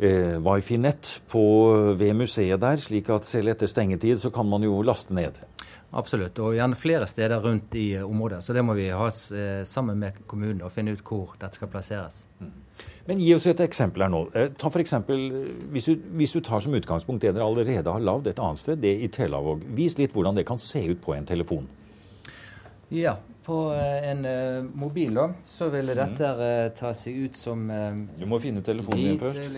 wifi-nett 0.00 1.10
ved 1.28 2.14
museet 2.16 2.62
der, 2.62 2.80
slik 2.80 3.10
at 3.12 3.28
selv 3.28 3.52
etter 3.52 3.68
stengetid 3.68 4.22
så 4.22 4.30
kan 4.32 4.48
man 4.48 4.64
jo 4.64 4.80
laste 4.80 5.12
ned. 5.12 5.36
Absolutt, 5.92 6.38
og 6.40 6.54
gjerne 6.56 6.76
flere 6.78 7.06
steder 7.06 7.42
rundt 7.44 7.74
i 7.76 7.90
eh, 7.98 8.04
området. 8.06 8.40
Så 8.44 8.54
det 8.56 8.62
må 8.64 8.72
vi 8.78 8.88
ha 8.88 9.08
eh, 9.08 9.62
sammen 9.68 9.98
med 10.00 10.22
kommunen 10.26 10.62
og 10.64 10.72
finne 10.72 10.94
ut 10.96 11.02
hvor 11.04 11.34
dette 11.36 11.58
skal 11.58 11.68
plasseres. 11.72 12.22
Mm. 12.40 12.52
Men 13.08 13.20
gi 13.20 13.32
oss 13.34 13.48
et 13.50 13.60
eksempel 13.60 14.06
her 14.06 14.12
nå. 14.12 14.22
Eh, 14.38 14.54
ta 14.56 14.70
for 14.72 14.80
eksempel, 14.80 15.26
hvis 15.74 15.90
du, 15.90 16.06
hvis 16.16 16.32
du 16.32 16.40
tar 16.40 16.62
som 16.64 16.72
utgangspunkt 16.78 17.24
det 17.24 17.34
dere 17.34 17.44
allerede 17.44 17.92
har 17.92 18.00
lagd 18.00 18.30
et 18.30 18.40
annet 18.40 18.62
sted, 18.62 18.80
det 18.80 18.94
i 19.04 19.10
Telavåg. 19.12 19.66
Vis 19.76 19.98
litt 20.00 20.14
hvordan 20.16 20.38
det 20.38 20.46
kan 20.48 20.60
se 20.60 20.80
ut 20.86 21.02
på 21.04 21.12
en 21.16 21.28
telefon. 21.28 21.68
Ja, 22.92 23.18
på 23.44 23.58
en 23.74 24.24
uh, 24.28 24.64
mobil 24.78 25.16
da, 25.16 25.26
så 25.48 25.66
ville 25.72 25.96
dette 25.98 26.28
uh, 26.38 26.68
ta 26.78 26.92
seg 26.94 27.24
ut 27.24 27.38
som 27.40 27.64
uh, 27.72 27.96
Du 28.20 28.26
må 28.30 28.38
finne 28.38 28.62
telefonen 28.62 29.02
din 29.02 29.18
først. 29.18 29.48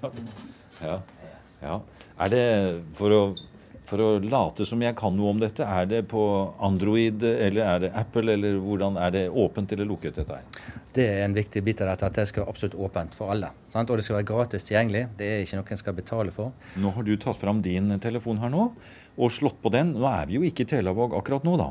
ja. 0.86 0.94
ja. 1.60 1.80
Er 2.20 2.32
det 2.32 2.44
for 2.96 3.12
å 3.12 3.20
for 3.90 4.02
å 4.02 4.10
late 4.22 4.66
som 4.68 4.82
jeg 4.82 4.96
kan 4.98 5.16
noe 5.16 5.34
om 5.34 5.40
dette. 5.42 5.66
Er 5.66 5.88
det 5.90 6.04
på 6.10 6.22
Android, 6.62 7.22
eller 7.30 7.64
er 7.66 7.82
det 7.84 7.90
Apple, 7.98 8.36
eller 8.36 8.60
hvordan 8.62 8.98
er 9.00 9.16
det 9.16 9.24
åpent 9.28 9.74
eller 9.74 9.88
lukket, 9.90 10.20
dette 10.20 10.38
her? 10.38 10.70
Det 10.94 11.06
er 11.06 11.24
en 11.24 11.34
viktig 11.34 11.62
bit 11.62 11.82
av 11.84 11.92
dette, 11.92 12.08
at 12.08 12.16
det 12.18 12.26
skal 12.30 12.44
være 12.44 12.54
absolutt 12.54 12.78
åpent 12.86 13.12
for 13.18 13.34
alle. 13.34 13.52
Sant? 13.70 13.90
Og 13.90 13.98
det 13.98 14.06
skal 14.06 14.20
være 14.20 14.28
gratis 14.30 14.66
tilgjengelig. 14.66 15.04
Det 15.18 15.28
er 15.28 15.44
ikke 15.44 15.60
noe 15.60 15.74
en 15.74 15.82
skal 15.82 15.96
betale 15.98 16.34
for. 16.34 16.56
Nå 16.82 16.90
har 16.96 17.06
du 17.06 17.12
tatt 17.20 17.38
fram 17.38 17.62
din 17.62 17.92
telefon 18.02 18.40
her 18.42 18.50
nå, 18.50 18.70
og 19.20 19.34
slått 19.34 19.60
på 19.62 19.70
den. 19.74 19.92
Nå 19.98 20.06
er 20.08 20.26
vi 20.30 20.38
jo 20.38 20.46
ikke 20.46 20.64
i 20.64 20.70
Telavåg 20.70 21.14
akkurat 21.18 21.46
nå, 21.46 21.56
da. 21.60 21.68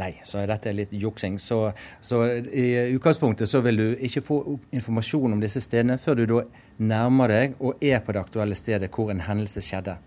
Nei, 0.00 0.12
så 0.26 0.44
dette 0.48 0.70
er 0.70 0.78
litt 0.78 0.94
juksing. 0.94 1.40
Så, 1.42 1.58
så 2.04 2.22
i 2.44 2.94
utgangspunktet 2.94 3.50
så 3.50 3.60
vil 3.64 3.80
du 3.80 3.86
ikke 4.06 4.24
få 4.24 4.40
informasjon 4.74 5.36
om 5.36 5.42
disse 5.42 5.62
stedene 5.64 5.98
før 6.02 6.20
du 6.20 6.24
da 6.30 6.44
nærmer 6.78 7.30
deg 7.30 7.60
og 7.60 7.82
er 7.84 8.00
på 8.04 8.14
det 8.14 8.24
aktuelle 8.24 8.58
stedet 8.58 8.90
hvor 8.94 9.12
en 9.12 9.24
hendelse 9.26 9.62
skjedde. 9.64 9.98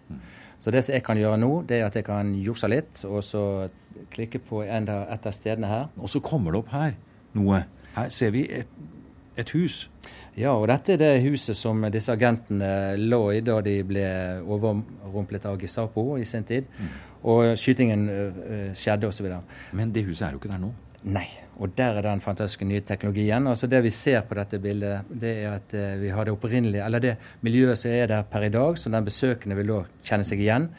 Så 0.60 0.72
det 0.74 0.84
som 0.86 0.96
jeg 0.96 1.04
kan 1.06 1.20
gjøre 1.20 1.38
nå, 1.38 1.52
det 1.70 1.80
er 1.80 1.88
at 1.88 1.96
jeg 1.96 2.06
kan 2.08 2.34
jukse 2.42 2.70
litt, 2.72 3.04
og 3.06 3.24
så 3.24 3.42
klikke 4.14 4.42
på 4.42 4.64
en 4.66 4.90
av, 4.90 5.06
et 5.14 5.28
av 5.30 5.36
stedene 5.36 5.70
her. 5.70 5.90
Og 6.02 6.10
så 6.10 6.22
kommer 6.24 6.54
det 6.54 6.64
opp 6.64 6.72
her 6.74 6.96
noe. 7.38 7.64
Her 7.98 8.10
ser 8.14 8.34
vi 8.34 8.46
et, 8.60 8.72
et 9.38 9.54
hus. 9.54 9.86
Ja, 10.38 10.54
og 10.54 10.68
dette 10.70 10.94
er 10.94 11.02
det 11.02 11.26
huset 11.26 11.58
som 11.58 11.82
disse 11.94 12.14
agentene 12.14 12.98
lå 12.98 13.22
i 13.34 13.42
da 13.46 13.58
de 13.66 13.80
ble 13.88 14.06
overrumplet 14.46 15.48
av 15.50 15.58
Gestapo 15.62 16.12
i 16.18 16.26
sin 16.30 16.46
tid. 16.46 16.70
Og 17.28 17.58
skytingen 17.58 18.06
øh, 18.10 18.70
skjedde 18.78 19.10
osv. 19.10 19.32
Men 19.74 19.94
det 19.94 20.06
huset 20.06 20.28
er 20.28 20.36
jo 20.36 20.42
ikke 20.42 20.54
der 20.54 20.62
nå. 20.62 20.72
Nei. 21.10 21.28
Og 21.58 21.72
der 21.78 21.98
er 21.98 22.06
den 22.06 22.20
fantastiske 22.22 22.66
nye 22.70 22.82
teknologien. 22.86 23.48
Altså 23.50 23.68
Det 23.68 23.80
vi 23.84 23.90
ser 23.90 24.22
på 24.22 24.36
dette 24.38 24.60
bildet, 24.62 25.08
det 25.10 25.32
er 25.44 25.56
at 25.56 25.74
eh, 25.74 25.96
vi 26.02 26.10
har 26.14 26.24
det 26.28 26.34
opprinnelige, 26.36 26.84
eller 26.86 27.00
det 27.02 27.16
miljøet 27.42 27.78
som 27.82 27.92
er 27.92 28.06
der 28.12 28.22
per 28.30 28.46
i 28.46 28.50
dag, 28.54 28.78
som 28.78 28.92
den 28.94 29.06
besøkende 29.08 29.56
vil 29.58 29.68
da 29.74 29.80
kjenne 30.06 30.24
seg 30.28 30.40
igjen. 30.44 30.70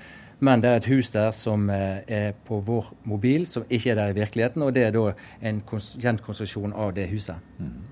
Men 0.41 0.61
det 0.63 0.71
er 0.71 0.77
et 0.79 0.87
hus 0.87 1.09
der 1.11 1.33
som 1.35 1.65
eh, 1.75 2.05
er 2.07 2.29
på 2.47 2.61
vår 2.63 2.93
mobil, 3.11 3.43
som 3.51 3.65
ikke 3.69 3.91
er 3.91 3.99
der 3.99 4.13
i 4.13 4.19
virkeligheten. 4.21 4.63
Og 4.63 4.71
det 4.77 4.85
er 4.87 4.95
da 4.95 5.09
en 5.43 5.59
kons- 5.67 5.97
gjenkonstruksjon 5.99 6.73
av 6.79 6.93
det 6.95 7.09
huset. 7.11 7.35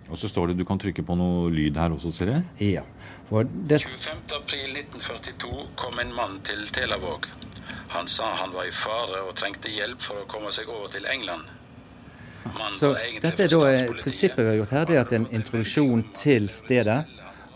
Og 0.08 0.14
så 0.20 0.30
står 0.30 0.52
det 0.52 0.60
du 0.60 0.64
kan 0.68 0.78
trykke 0.78 1.02
på 1.02 1.16
noe 1.18 1.50
lyd 1.50 1.74
her 1.82 1.90
også, 1.96 2.12
ser 2.14 2.30
jeg. 2.36 2.44
Ja. 2.76 2.86
For 3.26 3.42
det, 3.42 3.80
25. 3.82 4.22
april 4.38 4.78
1942 4.78 5.66
kom 5.74 5.98
en 5.98 6.14
mann 6.14 6.38
til 6.46 6.62
Telavåg. 6.70 7.26
Han 7.98 8.06
sa 8.06 8.30
han 8.44 8.54
var 8.54 8.70
i 8.70 8.74
fare 8.74 9.24
og 9.26 9.34
trengte 9.34 9.66
hjelp 9.74 9.98
for 10.06 10.22
å 10.22 10.28
komme 10.30 10.54
seg 10.54 10.70
over 10.70 10.86
til 10.94 11.02
England. 11.10 11.50
Så 12.78 12.92
dette 13.22 13.46
er 13.46 13.52
da 13.52 13.60
prinsippet 14.02 14.42
vi 14.42 14.48
har 14.50 14.58
gjort 14.60 14.74
her, 14.76 14.86
det 14.88 14.96
er 14.96 15.04
at 15.04 15.12
en 15.16 15.28
introduksjon 15.34 16.04
til 16.16 16.48
stedet 16.52 17.02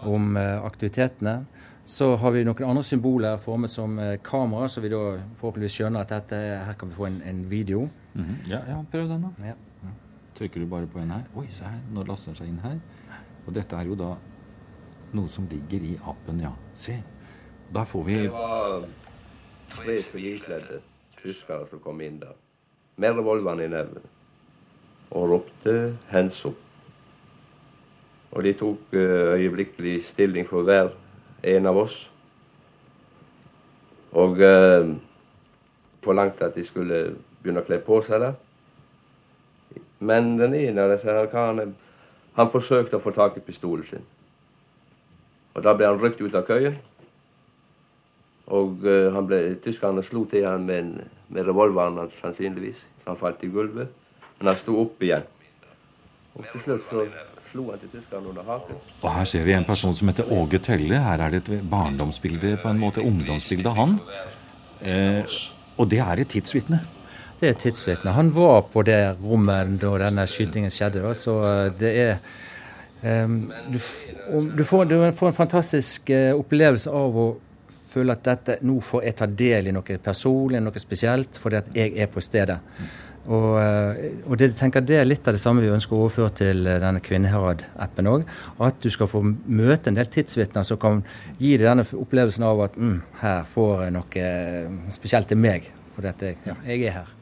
om 0.07 0.37
eh, 0.37 0.59
aktivitetene. 0.65 1.45
Så 1.91 2.13
har 2.17 2.31
vi 2.31 2.45
noen 2.47 2.67
andre 2.69 2.85
symboler 2.87 3.41
formet 3.43 3.73
som 3.73 3.99
eh, 3.99 4.19
kamera, 4.25 4.69
så 4.69 4.83
vi 4.85 4.93
da 4.93 5.01
forhåpentligvis 5.41 5.79
skjønner 5.81 6.05
at 6.05 6.15
dette, 6.15 6.39
her 6.67 6.79
kan 6.79 6.93
vi 6.93 6.99
få 6.99 7.09
en, 7.09 7.21
en 7.27 7.43
video. 7.51 7.89
Mhm. 8.15 8.41
ja, 8.51 8.63
ja, 8.69 8.81
prøv 8.93 9.09
den, 9.09 9.27
da. 9.27 9.53
Ja. 9.53 9.57
Trykker 10.39 10.61
du 10.61 10.67
bare 10.67 10.87
på 10.87 10.99
en 10.99 11.11
her. 11.11 11.25
Oi, 11.37 11.47
se 11.53 11.65
her. 11.65 11.81
Nå 11.93 12.05
laster 12.09 12.33
den 12.33 12.39
seg 12.39 12.49
inn 12.49 12.61
her. 12.65 12.79
Og 13.47 13.55
dette 13.55 13.77
er 13.77 13.89
jo 13.91 13.97
da 13.99 14.15
noe 15.13 15.29
som 15.29 15.49
ligger 15.51 15.83
i 15.85 15.97
appen, 16.09 16.41
ja. 16.41 16.53
Se. 16.79 16.97
Da 17.75 17.85
får 17.85 18.05
vi 18.07 18.15
Det 18.23 18.31
var 18.33 18.87
tre 19.75 20.03
sivilkledde 20.03 20.81
tyskere 21.23 21.67
som 21.71 21.83
kom 21.85 22.01
inn 22.01 22.19
der, 22.23 22.35
med 22.97 23.19
revolveren 23.19 23.61
i 23.61 23.69
neven, 23.71 24.07
og 25.11 25.31
ropte 25.31 25.97
'hands 26.09 26.45
up'. 26.45 26.67
Og 28.31 28.45
de 28.45 28.53
tok 28.53 28.79
eh, 28.93 29.35
øyeblikkelig 29.35 30.05
stilling 30.07 30.49
for 30.49 30.63
hver 30.63 30.89
en 31.43 31.67
av 31.67 31.77
oss. 31.77 32.11
Og 34.13 34.41
eh, 34.41 34.97
forlangte 36.03 36.45
at 36.45 36.55
de 36.55 36.65
skulle 36.65 37.17
begynne 37.43 37.61
å 37.61 37.67
kle 37.67 37.79
på 37.79 38.03
seg 38.07 38.21
der. 38.21 38.35
Men 39.99 40.39
den 40.39 40.55
ene 40.55 40.83
av 40.83 40.95
disse 40.95 41.27
karene, 41.33 41.73
han 42.39 42.51
forsøkte 42.51 42.97
å 42.97 43.05
få 43.05 43.11
tak 43.11 43.37
i 43.37 43.45
pistolen 43.45 43.85
sin. 43.91 44.07
Og 45.55 45.65
da 45.67 45.75
ble 45.75 45.89
han 45.91 46.01
rykt 46.01 46.23
ut 46.23 46.35
av 46.35 46.47
køyen. 46.47 46.79
Og 48.47 48.87
eh, 48.87 49.11
han 49.15 49.27
ble, 49.27 49.41
tyskerne 49.65 50.03
slo 50.07 50.25
til 50.31 50.47
han 50.47 50.67
med, 50.67 51.03
med 51.29 51.47
revolveren 51.47 52.11
sannsynligvis. 52.21 52.87
Han 53.07 53.19
falt 53.19 53.43
i 53.45 53.51
gulvet. 53.51 53.91
Men 54.41 54.55
han 54.55 54.57
sto 54.57 54.79
opp 54.81 55.03
igjen. 55.05 55.27
Og 56.39 56.47
til 56.49 56.63
slutt 56.65 56.87
så 56.89 57.05
slo 57.51 57.67
han 57.69 57.81
til 57.83 57.91
tyskerne 57.93 58.31
under 58.31 58.47
haken. 58.47 58.79
Og 59.03 59.11
her 59.13 59.27
ser 59.29 59.45
vi 59.45 59.53
en 59.53 59.67
person 59.69 59.95
som 59.97 60.09
heter 60.09 60.31
Åge 60.33 60.61
Tølle. 60.65 61.01
Her 61.05 61.21
er 61.21 61.35
det 61.35 61.43
et 61.43 61.67
barndomsbilde, 61.71 62.55
på 62.63 62.71
en 62.71 62.81
måte 62.81 63.05
ungdomsbilde 63.05 63.69
av 63.69 63.77
han. 63.77 63.99
Eh, 64.81 65.37
og 65.77 65.91
det 65.91 66.01
er 66.05 66.23
et 66.23 66.33
tidsvitne. 66.33 66.81
Det 67.41 67.51
er 67.51 67.59
tidsvitne. 67.61 68.15
Han 68.17 68.33
var 68.37 68.63
på 68.73 68.85
det 68.87 69.01
rommet 69.21 69.77
da 69.83 69.93
denne 70.07 70.25
skytingen 70.29 70.73
skjedde, 70.73 71.05
da, 71.05 71.13
så 71.17 71.37
eh, 71.49 71.67
det 71.81 71.93
er 72.07 72.17
um, 73.25 73.39
du, 73.73 73.79
du, 74.57 74.65
får, 74.65 74.89
du 74.89 74.97
får 75.17 75.33
en 75.33 75.37
fantastisk 75.37 76.11
eh, 76.15 76.33
opplevelse 76.37 76.93
av 76.93 77.17
å 77.17 77.29
føle 77.91 78.15
at 78.15 78.25
dette, 78.25 78.59
nå 78.63 78.79
får 78.85 79.07
jeg 79.09 79.17
ta 79.19 79.27
del 79.27 79.71
i 79.71 79.75
noe 79.75 80.01
personlig, 80.05 80.61
noe 80.63 80.83
spesielt, 80.83 81.41
fordi 81.41 81.59
at 81.59 81.71
jeg 81.75 81.97
er 81.99 82.13
på 82.13 82.23
stedet. 82.23 82.61
Og, 83.31 83.51
eh, 83.63 84.17
og 84.27 84.39
det, 84.41 84.51
tenker 84.59 84.83
det 84.83 84.97
er 84.99 85.07
litt 85.07 85.29
av 85.31 85.37
det 85.37 85.43
samme 85.43 85.63
vi 85.63 85.71
ønsker 85.71 85.95
å 85.95 86.07
overføre 86.07 86.33
til 86.41 86.67
eh, 86.67 86.81
denne 86.83 87.03
Kvinneherad-appen 87.05 88.11
òg. 88.11 88.27
At 88.67 88.81
du 88.83 88.91
skal 88.91 89.11
få 89.11 89.23
møte 89.23 89.93
en 89.93 89.99
del 90.01 90.11
tidsvitner 90.11 90.67
som 90.67 90.81
kan 90.83 91.05
gi 91.39 91.55
deg 91.55 91.69
denne 91.69 91.87
opplevelsen 91.87 92.47
av 92.49 92.65
at 92.67 92.79
mm, 92.81 92.99
her 93.23 93.47
får 93.53 93.87
jeg 93.87 93.95
noe 93.95 94.27
eh, 94.27 94.77
spesielt 94.97 95.31
til 95.31 95.39
meg. 95.39 95.71
Fordi 95.95 96.11
at 96.11 96.27
jeg, 96.27 96.41
ja, 96.49 96.59
jeg 96.67 96.91
er 96.91 96.99
her. 96.99 97.17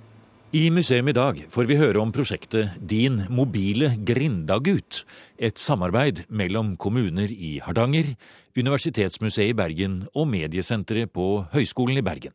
I 0.56 0.70
museum 0.72 1.10
i 1.10 1.12
dag 1.12 1.42
får 1.52 1.66
vi 1.68 1.76
høre 1.76 2.00
om 2.00 2.08
prosjektet 2.14 2.78
Din 2.80 3.18
mobile 3.28 3.90
Grindagut. 4.08 5.02
Et 5.36 5.60
samarbeid 5.60 6.22
mellom 6.32 6.72
kommuner 6.80 7.28
i 7.28 7.58
Hardanger, 7.60 8.14
Universitetsmuseet 8.56 9.52
i 9.52 9.58
Bergen 9.58 10.00
og 10.16 10.30
mediesenteret 10.32 11.12
på 11.12 11.44
Høgskolen 11.52 12.00
i 12.00 12.06
Bergen. 12.06 12.32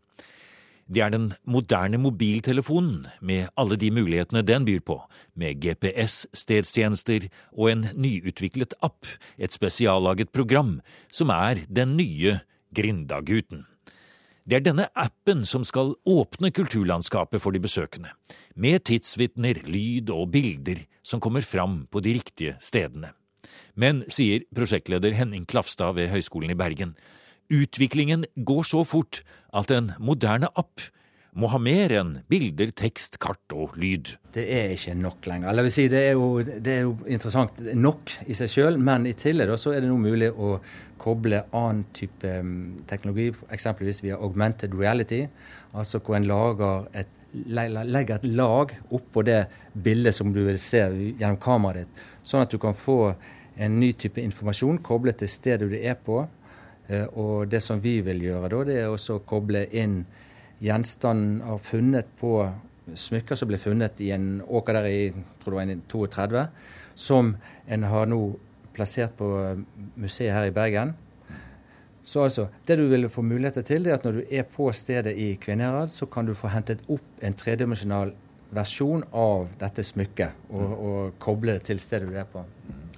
Det 0.93 1.01
er 1.01 1.09
den 1.09 1.31
moderne 1.49 1.97
mobiltelefonen 1.97 3.07
med 3.21 3.47
alle 3.57 3.77
de 3.81 3.89
mulighetene 3.89 4.43
den 4.45 4.65
byr 4.67 4.81
på, 4.85 4.99
med 5.33 5.57
GPS, 5.63 6.27
stedstjenester 6.37 7.25
og 7.55 7.71
en 7.71 7.85
nyutviklet 7.97 8.75
app, 8.85 9.07
et 9.41 9.55
spesiallaget 9.55 10.29
program, 10.35 10.81
som 11.09 11.33
er 11.33 11.63
den 11.69 11.95
nye 11.97 12.39
Grindaguten. 12.73 13.65
Det 14.45 14.57
er 14.57 14.65
denne 14.65 14.89
appen 14.99 15.45
som 15.47 15.63
skal 15.65 15.93
åpne 16.09 16.51
kulturlandskapet 16.53 17.41
for 17.41 17.55
de 17.55 17.61
besøkende, 17.63 18.11
med 18.55 18.83
tidsvitner, 18.89 19.63
lyd 19.65 20.11
og 20.13 20.33
bilder 20.35 20.83
som 21.01 21.21
kommer 21.23 21.45
fram 21.47 21.85
på 21.89 22.03
de 22.03 22.17
riktige 22.19 22.57
stedene. 22.61 23.13
Men, 23.73 24.03
sier 24.13 24.43
prosjektleder 24.53 25.15
Henning 25.17 25.47
Klafstad 25.49 25.95
ved 25.97 26.11
Høgskolen 26.11 26.53
i 26.53 26.59
Bergen, 26.59 26.97
utviklingen 27.51 28.25
går 28.35 28.63
så 28.63 28.83
fort 28.87 29.23
at 29.53 29.71
en 29.71 29.91
moderne 29.99 30.49
app 30.55 30.81
må 31.33 31.47
ha 31.49 31.57
mer 31.57 31.89
enn 31.97 32.11
bilder, 32.29 32.69
tekst, 32.77 33.15
kart 33.17 33.53
og 33.57 33.73
lyd. 33.81 34.11
Det 34.35 34.43
er 34.53 34.75
ikke 34.75 34.93
nok 34.99 35.25
lenger. 35.25 35.49
Eller 35.49 35.65
vil 35.65 35.73
si, 35.73 35.87
det 35.89 36.03
er 36.11 36.11
jo, 36.13 36.27
det 36.45 36.75
er 36.75 36.83
jo 36.85 36.91
interessant 37.09 37.57
nok 37.73 38.11
i 38.29 38.35
seg 38.37 38.51
sjøl, 38.53 38.77
men 38.77 39.07
i 39.09 39.15
tillegg 39.17 39.49
da, 39.49 39.57
så 39.57 39.73
er 39.73 39.81
det 39.81 39.89
nå 39.89 39.97
mulig 39.97 40.29
å 40.29 40.59
koble 41.01 41.41
annen 41.49 41.87
type 41.97 42.29
mm, 42.45 42.83
teknologi, 42.87 43.31
eksempelvis 43.51 44.03
via 44.05 44.19
augmented 44.21 44.77
reality, 44.77 45.23
altså 45.73 45.99
hvor 46.05 46.19
en 46.19 46.29
lager 46.29 46.85
et, 47.01 47.09
le- 47.33 47.65
le- 47.79 47.87
legger 47.89 48.21
et 48.21 48.29
lag 48.37 48.75
oppå 48.93 49.25
det 49.25 49.41
bildet 49.73 50.13
som 50.15 50.29
du 50.37 50.43
vil 50.45 50.61
se 50.61 50.83
gjennom 51.17 51.41
kameraet 51.41 51.89
ditt, 51.89 52.05
sånn 52.29 52.45
at 52.45 52.53
du 52.53 52.59
kan 52.61 52.77
få 52.77 52.99
en 53.57 53.79
ny 53.81 53.89
type 53.99 54.21
informasjon 54.21 54.77
koblet 54.85 55.17
til 55.25 55.33
stedet 55.33 55.65
du 55.73 55.75
er 55.81 55.97
på. 55.97 56.21
Eh, 56.89 57.05
Og 57.13 57.47
det 57.47 57.61
som 57.63 57.81
vi 57.81 58.01
vil 58.01 58.21
gjøre 58.21 58.49
da, 58.49 58.63
det 58.63 58.77
er 58.81 58.91
også 58.91 59.19
å 59.19 59.25
koble 59.27 59.65
inn 59.71 60.03
gjenstanden 60.63 61.41
av 61.41 61.59
funnet 61.63 62.07
på 62.19 62.37
smykker 62.95 63.39
som 63.39 63.47
ble 63.47 63.59
funnet 63.61 63.99
i 64.03 64.11
en 64.11 64.41
åker 64.43 64.73
der 64.73 64.87
i 64.89 65.13
tror 65.43 65.53
det 65.53 65.59
var 65.59 65.71
i 65.71 65.77
32, 65.89 66.47
som 66.95 67.35
en 67.67 67.83
har 67.83 68.09
nå 68.11 68.19
plassert 68.73 69.15
på 69.17 69.29
museet 69.95 70.33
her 70.33 70.49
i 70.49 70.55
Bergen. 70.55 70.93
Så 72.03 72.25
altså, 72.25 72.47
det 72.67 72.77
du 72.77 72.87
vil 72.91 73.07
få 73.09 73.21
muligheter 73.23 73.63
til, 73.63 73.83
det 73.83 73.93
er 73.93 74.01
at 74.01 74.03
når 74.03 74.11
du 74.17 74.23
er 74.29 74.43
på 74.43 74.67
stedet 74.75 75.15
i 75.15 75.35
Kvinnherad, 75.39 75.91
så 75.91 76.05
kan 76.05 76.25
du 76.27 76.33
få 76.35 76.51
hentet 76.51 76.83
opp 76.91 77.23
en 77.23 77.33
tredimensjonal 77.33 78.11
versjon 78.55 79.03
av 79.11 79.49
dette 79.61 79.83
smykket, 79.85 80.47
og, 80.53 80.71
og 80.73 81.19
koble 81.21 81.57
det 81.57 81.67
til 81.69 81.81
stedet 81.81 82.09
du 82.11 82.17
er 82.19 82.29
på. 82.29 82.45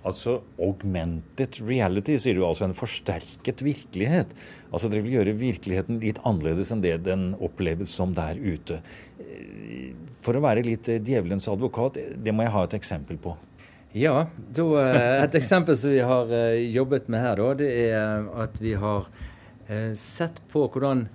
Altså 0.05 0.35
augmented 0.61 1.57
reality, 1.65 2.19
sier 2.21 2.37
du 2.37 2.43
altså 2.45 2.67
en 2.67 2.75
forsterket 2.77 3.63
virkelighet. 3.65 4.35
Altså 4.69 4.91
dere 4.91 5.01
vil 5.01 5.15
gjøre 5.17 5.33
virkeligheten 5.39 5.97
litt 6.03 6.19
annerledes 6.21 6.69
enn 6.73 6.83
det 6.83 6.99
den 7.07 7.31
oppleves 7.41 7.95
som 7.97 8.13
der 8.13 8.37
ute. 8.37 8.81
Eh, 9.17 9.95
For 10.21 10.37
å 10.37 10.43
være 10.45 10.65
litt 10.67 10.89
eh, 10.93 11.01
djevelens 11.01 11.49
advokat, 11.49 11.97
det 12.21 12.33
må 12.35 12.45
jeg 12.45 12.53
ha 12.53 12.63
et 12.67 12.77
eksempel 12.77 13.17
på. 13.21 13.33
Ja, 13.97 14.27
da, 14.35 14.67
eh, 14.83 15.23
et 15.23 15.39
eksempel 15.41 15.77
som 15.79 15.95
vi 15.95 16.03
har 16.05 16.29
jobbet 16.61 17.09
med 17.09 17.25
her, 17.25 17.41
da, 17.41 17.53
det 17.63 17.71
er 17.87 18.29
at 18.45 18.61
vi 18.61 18.75
har 18.77 19.09
sett 19.97 20.37
på 20.51 20.67
hvordan 20.69 21.07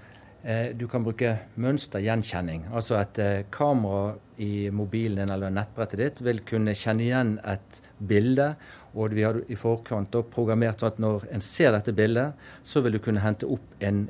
du 0.73 0.87
kan 0.89 1.05
bruke 1.05 1.35
mønstergjenkjenning. 1.61 2.67
Altså 2.73 2.97
at 3.01 3.19
eh, 3.21 3.47
kamera 3.53 4.15
i 4.41 4.71
mobilen 4.73 5.21
din 5.21 5.33
eller 5.35 5.53
nettbrettet 5.53 6.01
ditt 6.01 6.23
vil 6.25 6.41
kunne 6.49 6.77
kjenne 6.77 7.05
igjen 7.05 7.35
et 7.45 7.81
bilde. 7.99 8.55
Og 8.97 9.13
vi 9.15 9.27
har 9.27 9.37
i 9.53 9.59
forkant 9.61 10.17
programmert 10.33 10.81
sånn 10.81 10.95
at 10.95 11.03
når 11.03 11.27
en 11.37 11.45
ser 11.45 11.75
dette 11.77 11.95
bildet, 11.95 12.39
så 12.63 12.81
vil 12.83 12.97
du 12.97 13.03
kunne 13.05 13.23
hente 13.23 13.49
opp 13.49 13.85
en 13.85 14.07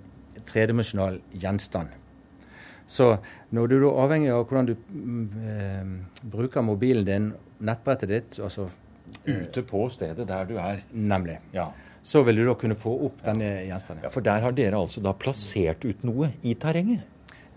tredimensjonal 0.46 1.18
gjenstand. 1.34 1.90
Så 2.90 3.12
når 3.54 3.70
du 3.70 3.76
da 3.84 3.90
avhengig 4.02 4.30
av 4.34 4.46
hvordan 4.46 4.70
du 4.70 4.74
mm, 4.74 5.26
eh, 5.50 6.24
bruker 6.32 6.64
mobilen 6.66 7.06
din, 7.06 7.28
nettbrettet 7.62 8.10
ditt, 8.10 8.38
altså 8.42 8.70
Ute 9.26 9.62
på 9.66 9.88
stedet 9.90 10.22
der 10.28 10.44
du 10.46 10.56
er. 10.62 10.84
nemlig, 10.92 11.40
Ja. 11.52 11.72
Så 12.02 12.22
vil 12.24 12.40
du 12.40 12.46
da 12.46 12.56
kunne 12.58 12.78
få 12.78 12.92
opp 13.06 13.24
denne 13.24 13.48
gjenstanden. 13.68 14.04
ja, 14.06 14.12
For 14.12 14.24
der 14.24 14.44
har 14.44 14.56
dere 14.56 14.80
altså 14.80 15.02
da 15.04 15.12
plassert 15.12 15.84
ut 15.84 16.04
noe 16.08 16.32
i 16.42 16.54
terrenget. 16.54 17.04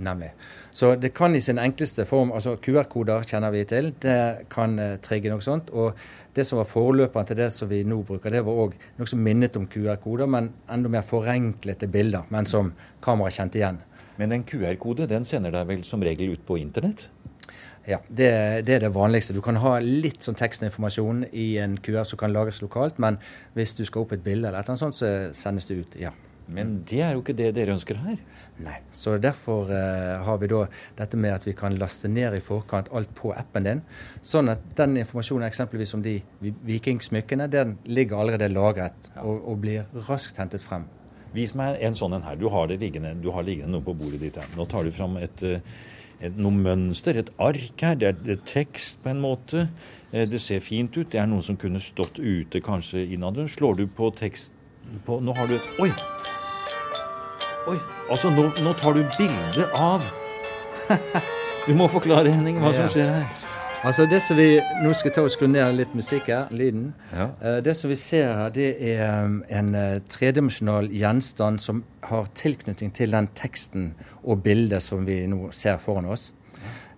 Nemlig. 0.04 0.32
Så 0.72 0.96
det 0.96 1.14
kan 1.14 1.36
i 1.36 1.42
sin 1.42 1.60
enkleste 1.62 2.06
form 2.10 2.32
altså 2.34 2.56
QR-koder 2.58 3.24
kjenner 3.30 3.54
vi 3.54 3.64
til. 3.70 3.94
Det 4.02 4.50
kan 4.52 4.80
eh, 4.80 4.98
trigge 5.06 5.30
noe 5.32 5.44
sånt. 5.46 5.70
Og 5.70 5.94
det 6.34 6.48
som 6.50 6.58
var 6.58 6.68
forløperen 6.68 7.30
til 7.30 7.38
det 7.38 7.52
som 7.54 7.70
vi 7.70 7.84
nå 7.86 8.00
bruker, 8.08 8.34
det 8.34 8.42
var 8.46 8.62
òg 8.66 8.74
noe 8.98 9.10
som 9.10 9.22
minnet 9.22 9.56
om 9.60 9.68
QR-koder, 9.70 10.26
men 10.26 10.50
enda 10.72 10.90
mer 10.90 11.06
forenklede 11.06 11.88
bilder, 11.94 12.26
men 12.34 12.50
som 12.50 12.74
kamera 13.06 13.32
kjente 13.32 13.62
igjen. 13.62 13.78
Men 14.18 14.34
en 14.34 14.46
QR-kode 14.50 15.08
den 15.10 15.26
sender 15.26 15.54
deg 15.54 15.70
vel 15.70 15.86
som 15.86 16.02
regel 16.06 16.34
ut 16.34 16.46
på 16.46 16.58
internett? 16.62 17.08
Ja, 17.84 18.00
det, 18.08 18.30
det 18.64 18.78
er 18.78 18.84
det 18.86 18.94
vanligste. 18.96 19.36
Du 19.36 19.42
kan 19.44 19.60
ha 19.60 19.76
litt 19.84 20.24
sånn 20.24 20.38
tekstinformasjon 20.40 21.26
i 21.36 21.58
en 21.60 21.76
QR 21.84 22.06
som 22.08 22.20
kan 22.22 22.32
lages 22.32 22.62
lokalt, 22.64 23.00
men 23.04 23.20
hvis 23.58 23.76
du 23.76 23.84
skal 23.88 24.06
opp 24.06 24.14
et 24.16 24.24
bilde 24.24 24.48
eller 24.48 24.62
et 24.62 24.70
eller 24.70 24.78
annet 24.78 24.86
sånt, 24.86 25.00
så 25.00 25.10
sendes 25.36 25.68
det 25.68 25.82
ut, 25.82 25.98
ja. 26.00 26.14
Men 26.48 26.82
det 26.88 27.00
er 27.04 27.14
jo 27.16 27.22
ikke 27.22 27.36
det 27.40 27.54
dere 27.56 27.76
ønsker 27.76 28.00
her. 28.04 28.18
Nei. 28.64 28.76
Så 28.96 29.16
derfor 29.18 29.72
eh, 29.74 30.24
har 30.24 30.40
vi 30.42 30.50
da 30.52 30.66
dette 30.98 31.20
med 31.20 31.34
at 31.34 31.48
vi 31.48 31.56
kan 31.58 31.76
laste 31.80 32.12
ned 32.12 32.36
i 32.38 32.42
forkant 32.44 32.92
alt 32.96 33.14
på 33.16 33.32
appen 33.36 33.68
din. 33.68 33.84
Sånn 34.24 34.52
at 34.52 34.66
den 34.78 34.98
informasjonen 35.00 35.48
eksempelvis 35.48 35.96
om 35.98 36.04
de 36.06 36.18
vikingsmykkene, 36.44 37.48
den 37.52 37.78
ligger 37.88 38.20
allerede 38.20 38.52
lagret 38.52 39.10
og, 39.24 39.40
og 39.40 39.64
blir 39.64 39.88
raskt 40.10 40.40
hentet 40.40 40.64
frem. 40.64 40.86
Vis 41.34 41.56
meg 41.58 41.80
en 41.82 41.96
sånn 41.98 42.20
en 42.20 42.28
her. 42.28 42.38
Du 42.38 42.46
har, 42.54 42.68
det 42.70 42.78
liggende, 42.84 43.16
du 43.24 43.32
har 43.34 43.48
liggende 43.48 43.74
noe 43.74 43.88
på 43.88 43.96
bordet 43.98 44.22
ditt 44.22 44.38
her. 44.38 44.52
Nå 44.60 44.68
tar 44.70 44.86
du 44.86 44.94
fram 44.94 45.18
et, 45.24 45.44
uh 45.48 45.90
noe 46.38 46.52
mønster, 46.52 47.18
et 47.18 47.30
ark 47.40 47.82
her. 47.82 47.96
Det 47.96 48.08
er, 48.08 48.18
det 48.24 48.38
er 48.38 48.46
tekst 48.46 49.02
på 49.04 49.10
en 49.10 49.22
måte. 49.22 49.68
Eh, 50.12 50.26
Det 50.30 50.42
ser 50.42 50.60
fint 50.60 50.96
ut. 50.98 51.10
Det 51.12 51.20
er 51.20 51.26
noe 51.28 51.42
som 51.44 51.58
kunne 51.58 51.80
stått 51.80 52.20
ute 52.20 52.62
kanskje 52.62 53.06
innad. 53.14 53.40
Slår 53.50 53.76
du 53.78 53.88
på 53.88 54.12
tekst 54.16 54.52
på 55.06 55.20
Nå 55.24 55.34
har 55.38 55.48
du 55.48 55.56
et 55.56 55.80
Oi! 55.80 55.90
Oi! 57.72 57.78
Altså, 58.12 58.30
nå, 58.30 58.50
nå 58.64 58.74
tar 58.76 58.94
du 58.94 59.04
bilde 59.18 59.70
av 59.74 60.04
Du 61.68 61.74
må 61.80 61.88
forklare, 61.88 62.28
Henning, 62.34 62.58
hva 62.60 62.74
som 62.76 62.90
skjer 62.92 63.08
her. 63.08 63.30
Altså 63.84 64.06
det 64.08 64.22
som 64.24 64.38
vi, 64.40 64.62
Nå 64.80 64.94
skal 64.96 65.10
jeg 65.10 65.16
ta 65.18 65.24
og 65.28 65.32
skru 65.34 65.48
ned 65.52 65.74
litt 65.76 65.92
musikk 65.98 66.30
her, 66.32 66.52
lyden. 66.56 66.94
Ja. 67.12 67.26
Eh, 67.44 67.58
Det 67.66 67.74
som 67.76 67.92
vi 67.92 67.98
ser 68.00 68.30
her, 68.32 68.50
det 68.56 68.70
er 68.80 69.26
um, 69.26 69.42
en 69.50 69.76
eh, 69.76 70.00
tredimensjonal 70.08 70.88
gjenstand 70.88 71.60
som 71.60 71.84
har 72.08 72.30
tilknytning 72.34 72.94
til 72.96 73.12
den 73.12 73.28
teksten 73.36 73.92
og 74.24 74.40
bildet 74.46 74.84
som 74.84 75.04
vi 75.06 75.26
nå 75.28 75.52
ser 75.52 75.84
foran 75.84 76.08
oss. 76.16 76.32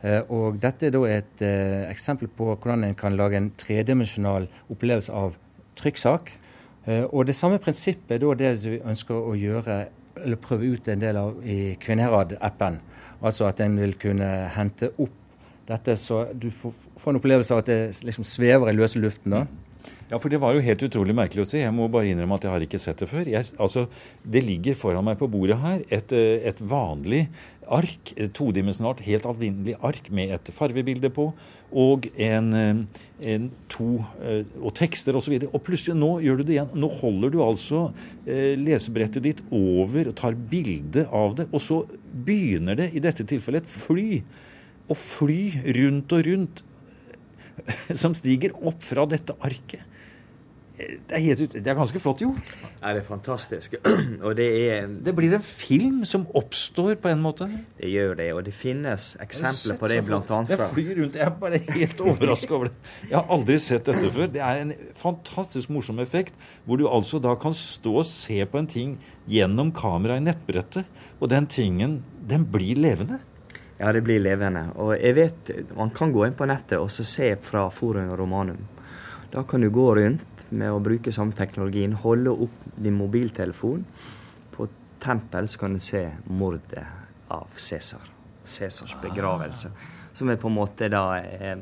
Eh, 0.04 0.22
Og 0.30 0.62
dette 0.62 0.86
er 0.86 0.94
da 0.94 1.04
et 1.10 1.42
eksempel 1.90 2.28
på 2.30 2.54
hvordan 2.54 2.84
en 2.84 2.94
kan 2.94 3.18
lage 3.18 3.38
en 3.38 3.52
tredimensjonal 3.58 4.48
opplevelse 4.70 5.12
av 5.12 5.40
trykksak. 5.76 6.32
Og 6.86 7.26
det 7.26 7.34
samme 7.34 7.58
prinsippet 7.58 8.12
er 8.12 8.20
da 8.22 8.34
det 8.38 8.52
vi 8.62 8.78
ønsker 8.78 9.16
å 9.18 9.34
gjøre, 9.34 9.88
eller 10.22 10.38
prøve 10.38 10.70
ut 10.70 10.88
en 10.88 11.02
del 11.02 11.18
av 11.18 11.40
i 11.42 11.74
Kvinnherad-appen. 11.82 12.78
Altså 13.26 13.48
at 13.50 13.60
en 13.60 13.80
vil 13.82 13.98
kunne 13.98 14.52
hente 14.54 14.92
opp 15.02 15.25
dette 15.66 15.96
så 15.98 16.26
du 16.34 16.52
får, 16.54 16.74
en 17.10 17.20
opplevelse 17.20 17.54
av 17.54 17.64
at 17.64 17.70
det 17.72 17.80
liksom 18.06 18.28
svever 18.28 18.70
i 18.70 18.78
løse 18.78 19.02
luften. 19.02 19.34
da. 19.34 19.46
Ja, 20.06 20.20
for 20.22 20.30
det 20.30 20.38
var 20.38 20.54
jo 20.54 20.62
helt 20.62 20.84
utrolig 20.86 21.16
merkelig 21.18 21.42
å 21.42 21.48
se. 21.50 21.64
Jeg 21.64 21.74
må 21.74 21.88
bare 21.90 22.12
innrømme 22.12 22.38
at 22.38 22.44
jeg 22.46 22.54
har 22.54 22.64
ikke 22.66 22.80
sett 22.82 23.00
det 23.02 23.08
før. 23.10 23.26
Jeg, 23.26 23.48
altså, 23.62 23.88
det 24.22 24.44
ligger 24.46 24.78
foran 24.78 25.06
meg 25.08 25.18
på 25.18 25.30
bordet 25.34 25.58
her 25.64 25.82
et, 25.90 26.14
eh, 26.14 26.46
et 26.46 26.62
vanlig 26.62 27.24
ark, 27.66 28.12
todimensjonalt, 28.38 29.02
helt 29.02 29.26
alminnelig 29.26 29.74
ark 29.82 30.12
med 30.14 30.36
et 30.36 30.52
farvebilde 30.54 31.10
på, 31.10 31.32
og 31.74 32.06
en, 32.22 32.54
eh, 32.54 33.02
en 33.34 33.50
to 33.74 33.90
eh, 34.22 34.44
og 34.62 34.76
tekster 34.78 35.18
osv. 35.18 35.40
Og, 35.40 35.48
så 35.48 35.54
og 35.58 35.66
plutselig, 35.66 35.98
nå 35.98 36.12
gjør 36.22 36.38
du 36.38 36.44
det 36.46 36.58
igjen. 36.60 36.74
Nå 36.78 36.92
holder 37.02 37.34
du 37.34 37.42
altså 37.42 37.88
lesebrettet 38.26 39.26
ditt 39.26 39.46
over 39.50 40.12
og 40.12 40.20
tar 40.22 40.38
bilde 40.38 41.10
av 41.10 41.40
det, 41.42 41.50
og 41.50 41.62
så 41.66 41.82
begynner 42.14 42.78
det, 42.78 42.92
i 42.94 43.02
dette 43.02 43.26
tilfellet, 43.26 43.66
et 43.66 43.80
fly. 43.90 44.22
Å 44.86 44.98
fly 44.98 45.42
rundt 45.80 46.14
og 46.14 46.26
rundt 46.28 46.64
som 48.02 48.16
stiger 48.18 48.56
opp 48.62 48.84
fra 48.86 49.08
dette 49.10 49.36
arket. 49.46 49.92
Det 50.76 51.16
er, 51.16 51.22
helt 51.24 51.40
ut, 51.40 51.54
det 51.56 51.70
er 51.72 51.76
ganske 51.78 52.00
flott, 52.04 52.20
jo. 52.20 52.34
Ja, 52.82 52.90
det 52.92 53.00
er 53.00 53.06
fantastisk. 53.08 53.78
og 54.26 54.34
det 54.36 54.48
er 54.60 54.90
Det 55.06 55.14
blir 55.16 55.32
en 55.38 55.44
film 55.46 56.02
som 56.08 56.26
oppstår 56.36 56.98
på 57.00 57.08
en 57.14 57.22
måte. 57.24 57.48
Det 57.80 57.92
gjør 57.94 58.18
det, 58.20 58.28
og 58.36 58.42
det 58.44 58.52
finnes 58.56 59.06
eksempler 59.24 59.80
på 59.80 59.92
det 59.92 60.02
blant 60.08 60.34
annet 60.36 60.52
Jeg 60.52 60.68
flyr 60.74 60.92
rundt. 61.00 61.16
Jeg 61.16 61.30
er 61.30 61.38
bare 61.40 61.62
helt 61.70 62.04
overraska 62.04 62.58
over 62.58 62.72
det. 62.72 62.92
Jeg 63.06 63.16
har 63.16 63.32
aldri 63.38 63.60
sett 63.64 63.88
dette 63.88 64.12
før. 64.18 64.28
Det 64.34 64.44
er 64.44 64.64
en 64.66 64.74
fantastisk 65.00 65.72
morsom 65.72 66.04
effekt, 66.04 66.36
hvor 66.68 66.82
du 66.82 66.90
altså 66.92 67.24
da 67.24 67.38
kan 67.40 67.56
stå 67.56 67.96
og 68.02 68.10
se 68.10 68.42
på 68.44 68.60
en 68.60 68.68
ting 68.68 68.98
gjennom 69.32 69.72
kamera 69.76 70.20
i 70.20 70.26
nettbrettet, 70.28 70.92
og 71.22 71.32
den 71.32 71.48
tingen, 71.48 72.02
den 72.20 72.44
blir 72.52 72.76
levende. 72.84 73.22
Ja, 73.78 73.92
det 73.92 74.02
blir 74.02 74.22
levende. 74.24 74.70
Og 74.80 74.94
jeg 74.96 75.16
vet, 75.18 75.52
man 75.76 75.92
kan 75.96 76.14
gå 76.16 76.24
inn 76.26 76.38
på 76.38 76.48
nettet 76.48 76.80
og 76.80 76.88
så 76.94 77.04
se 77.08 77.34
fra 77.44 77.68
Forum 77.74 78.14
Romanum. 78.16 78.62
Da 79.34 79.44
kan 79.44 79.62
du 79.62 79.70
gå 79.70 79.90
rundt 79.98 80.46
med 80.56 80.72
å 80.72 80.80
bruke 80.80 81.12
samme 81.12 81.36
teknologien, 81.36 81.98
holde 82.00 82.32
opp 82.46 82.62
din 82.80 82.96
mobiltelefon. 82.96 83.84
På 84.56 84.70
tempel 85.04 85.50
så 85.52 85.60
kan 85.60 85.76
du 85.76 85.84
se 85.84 86.06
mordet 86.32 86.86
av 87.28 87.52
Cæsar. 87.56 88.08
Cæsars 88.46 88.96
begravelse. 89.02 89.72
Som 90.14 90.32
er 90.32 90.40
på 90.40 90.48
en 90.48 90.56
måte 90.56 90.88
da 90.94 91.04
eh, 91.20 91.58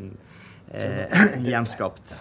eh, 0.70 1.42
gjenskapt. 1.50 2.14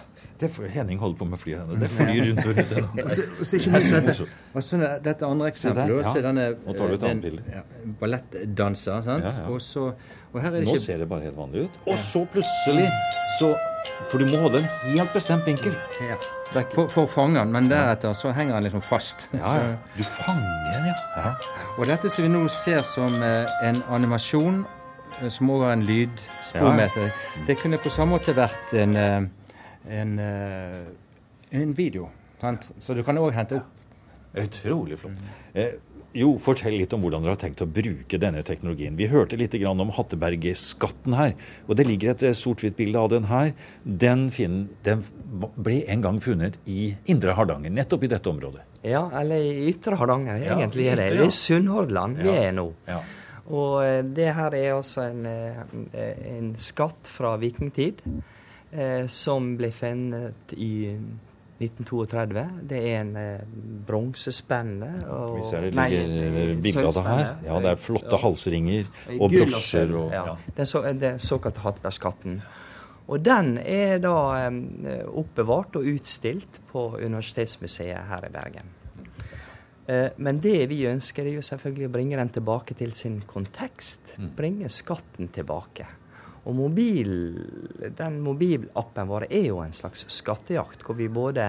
Det 0.43 0.49
er 0.59 0.71
Henning 0.73 0.99
holder 0.99 1.17
på 1.17 1.25
med 1.31 1.39
flyet 1.39 1.61
ennå. 1.63 1.77
Det 1.79 1.89
flyr 1.93 2.25
rundt 2.27 2.39
og 2.43 2.57
rundt 2.57 2.73
dette, 2.73 4.25
og 4.53 4.63
så 4.63 4.79
dette 5.05 5.25
andre 5.25 5.47
eksempelet. 5.53 5.93
også 6.01 6.17
ja. 6.19 6.23
denne 6.27 6.47
Nå 6.65 6.73
tar 6.75 6.89
du 6.91 6.95
et 6.97 7.03
eh, 7.03 7.09
annet 7.09 7.23
bilde. 7.23 7.43
Ja, 7.53 7.61
ballettdanser. 8.01 9.01
sant? 9.05 9.23
Ja. 9.23 9.45
Og, 9.49 9.61
så, 9.61 9.85
og 10.33 10.41
her 10.41 10.49
er 10.49 10.59
det 10.59 10.67
Nå 10.67 10.75
ikke 10.75 10.85
ser 10.85 10.97
det 11.03 11.07
bare 11.09 11.23
helt 11.29 11.37
vanlig 11.37 11.63
ut. 11.67 11.79
Og 11.87 11.95
så 12.01 12.25
plutselig 12.33 12.89
så 13.39 13.53
For 14.11 14.19
du 14.19 14.27
må 14.27 14.37
holde 14.43 14.61
en 14.61 14.67
helt 14.93 15.13
bestemt 15.13 15.47
vinkel. 15.47 15.73
ja, 16.03 16.15
for, 16.71 16.87
for 16.87 17.03
å 17.03 17.09
fange 17.09 17.39
den, 17.39 17.51
men 17.51 17.67
deretter 17.71 18.13
så 18.15 18.31
henger 18.35 18.55
den 18.55 18.67
liksom 18.67 18.83
fast. 18.85 19.25
Ja, 19.33 19.55
ja. 19.59 19.73
Du 19.97 20.03
fanger 20.03 20.69
den, 20.69 20.91
ja. 20.91 21.33
Og 21.77 21.87
dette 21.89 22.11
som 22.11 22.23
vi 22.27 22.31
nå 22.31 22.45
ser 22.51 22.83
som 22.87 23.15
eh, 23.23 23.49
en 23.67 23.81
animasjon, 23.91 24.61
eh, 25.21 25.29
som 25.33 25.49
også 25.51 25.65
har 25.67 25.77
en 25.79 25.85
lydspor 25.87 26.69
Ja. 26.69 26.75
med 26.77 26.91
seg, 26.95 27.23
det 27.47 27.57
kunne 27.59 27.79
på 27.81 27.91
samme 27.91 28.15
måte 28.17 28.35
vært 28.37 28.75
en, 28.77 28.95
en, 29.89 30.19
eh, 30.19 30.83
en 31.51 31.73
video. 31.73 32.09
Sant? 32.41 32.71
Så 32.79 32.93
du 32.95 33.03
kan 33.03 33.17
òg 33.17 33.33
hente 33.33 33.55
opp 33.61 33.69
Utrolig 34.35 34.97
flott. 34.97 35.19
Eh, 35.53 35.75
jo, 36.17 36.39
fortell 36.41 36.73
litt 36.77 36.91
om 36.93 37.01
hvordan 37.03 37.21
dere 37.21 37.35
har 37.35 37.41
tenkt 37.43 37.61
å 37.61 37.67
bruke 37.69 38.17
denne 38.17 38.41
teknologien. 38.43 38.95
Vi 38.97 39.05
hørte 39.11 39.37
litt 39.37 39.51
grann 39.61 39.79
om 39.79 39.91
Hatteberg-skatten 39.93 41.13
her. 41.13 41.35
Og 41.69 41.75
det 41.77 41.85
ligger 41.85 42.09
et 42.15 42.23
eh, 42.23 42.33
sort-hvitt 42.33 42.75
bilde 42.75 42.97
av 42.97 43.09
den 43.13 43.27
her. 43.29 43.53
Den, 43.85 44.31
fin- 44.33 44.69
den 44.83 45.03
ble 45.55 45.83
en 45.87 46.01
gang 46.01 46.19
funnet 46.19 46.57
i 46.65 46.95
Indre 47.05 47.35
Hardanger, 47.37 47.69
nettopp 47.69 48.03
i 48.03 48.09
dette 48.09 48.25
området. 48.33 48.61
Ja, 48.83 49.05
eller 49.21 49.37
i 49.37 49.67
Ytre 49.69 49.97
Hardanger, 50.01 50.41
Ja, 50.41 50.57
egentlig. 50.57 50.89
Ytre, 50.91 51.05
ja. 51.11 51.17
Det 51.21 51.27
er 51.27 51.37
Sunnhordland 51.37 52.17
vi 52.17 52.29
Ja. 52.33 52.41
er 52.49 52.51
nå. 52.57 52.73
Ja. 52.87 53.01
Og 53.53 53.83
eh, 53.83 54.01
det 54.01 54.33
her 54.33 54.55
er 54.55 54.73
altså 54.79 55.01
en, 55.11 55.25
en 55.93 56.55
skatt 56.57 57.05
fra 57.05 57.35
vikingtid 57.37 58.01
eh, 58.73 59.05
som 59.11 59.53
ble 59.59 59.69
funnet 59.73 60.55
i 60.57 60.73
1932. 61.63 62.43
Det 62.69 62.79
er 62.79 62.97
en 63.01 63.13
eh, 63.19 63.45
bronsespenne. 63.87 64.89
Vi 65.37 65.45
ser 65.49 65.67
det 65.67 65.71
nei, 65.77 65.87
ligger 65.93 66.59
bilde 66.65 66.85
av 66.89 66.97
det 66.97 67.05
her. 67.07 67.23
Ja, 67.47 67.61
det 67.63 67.71
er 67.75 67.81
flotte 67.85 68.19
halsringer 68.23 68.91
og 69.19 69.31
brosjer 69.37 69.95
og 70.01 70.11
ja. 70.13 70.25
ja. 70.33 70.35
Den, 70.57 70.69
så, 70.69 70.83
den 71.05 71.21
såkalte 71.23 71.63
Hattbergskatten. 71.63 72.41
Og 73.11 73.19
den 73.19 73.57
er 73.59 73.99
da 74.03 74.15
eh, 74.45 75.03
oppbevart 75.07 75.75
og 75.79 75.89
utstilt 75.95 76.61
på 76.71 76.87
Universitetsmuseet 77.01 78.07
her 78.09 78.29
i 78.29 78.31
Bergen. 78.33 78.71
Eh, 79.85 80.09
men 80.23 80.39
det 80.43 80.69
vi 80.71 80.85
ønsker, 80.87 81.27
er 81.27 81.37
jo 81.37 81.43
selvfølgelig 81.43 81.89
å 81.89 81.93
bringe 81.97 82.19
den 82.19 82.31
tilbake 82.37 82.77
til 82.79 82.95
sin 82.95 83.19
kontekst. 83.27 84.15
Mm. 84.17 84.31
Bringe 84.37 84.71
skatten 84.71 85.31
tilbake. 85.35 85.87
Og 86.43 86.55
mobil, 86.57 87.11
den 87.95 88.19
mobilappen 88.23 89.07
vår 89.07 89.27
er 89.29 89.47
jo 89.47 89.61
en 89.63 89.75
slags 89.75 90.03
skattejakt, 90.11 90.83
hvor 90.83 90.97
vi 90.99 91.07
både 91.07 91.45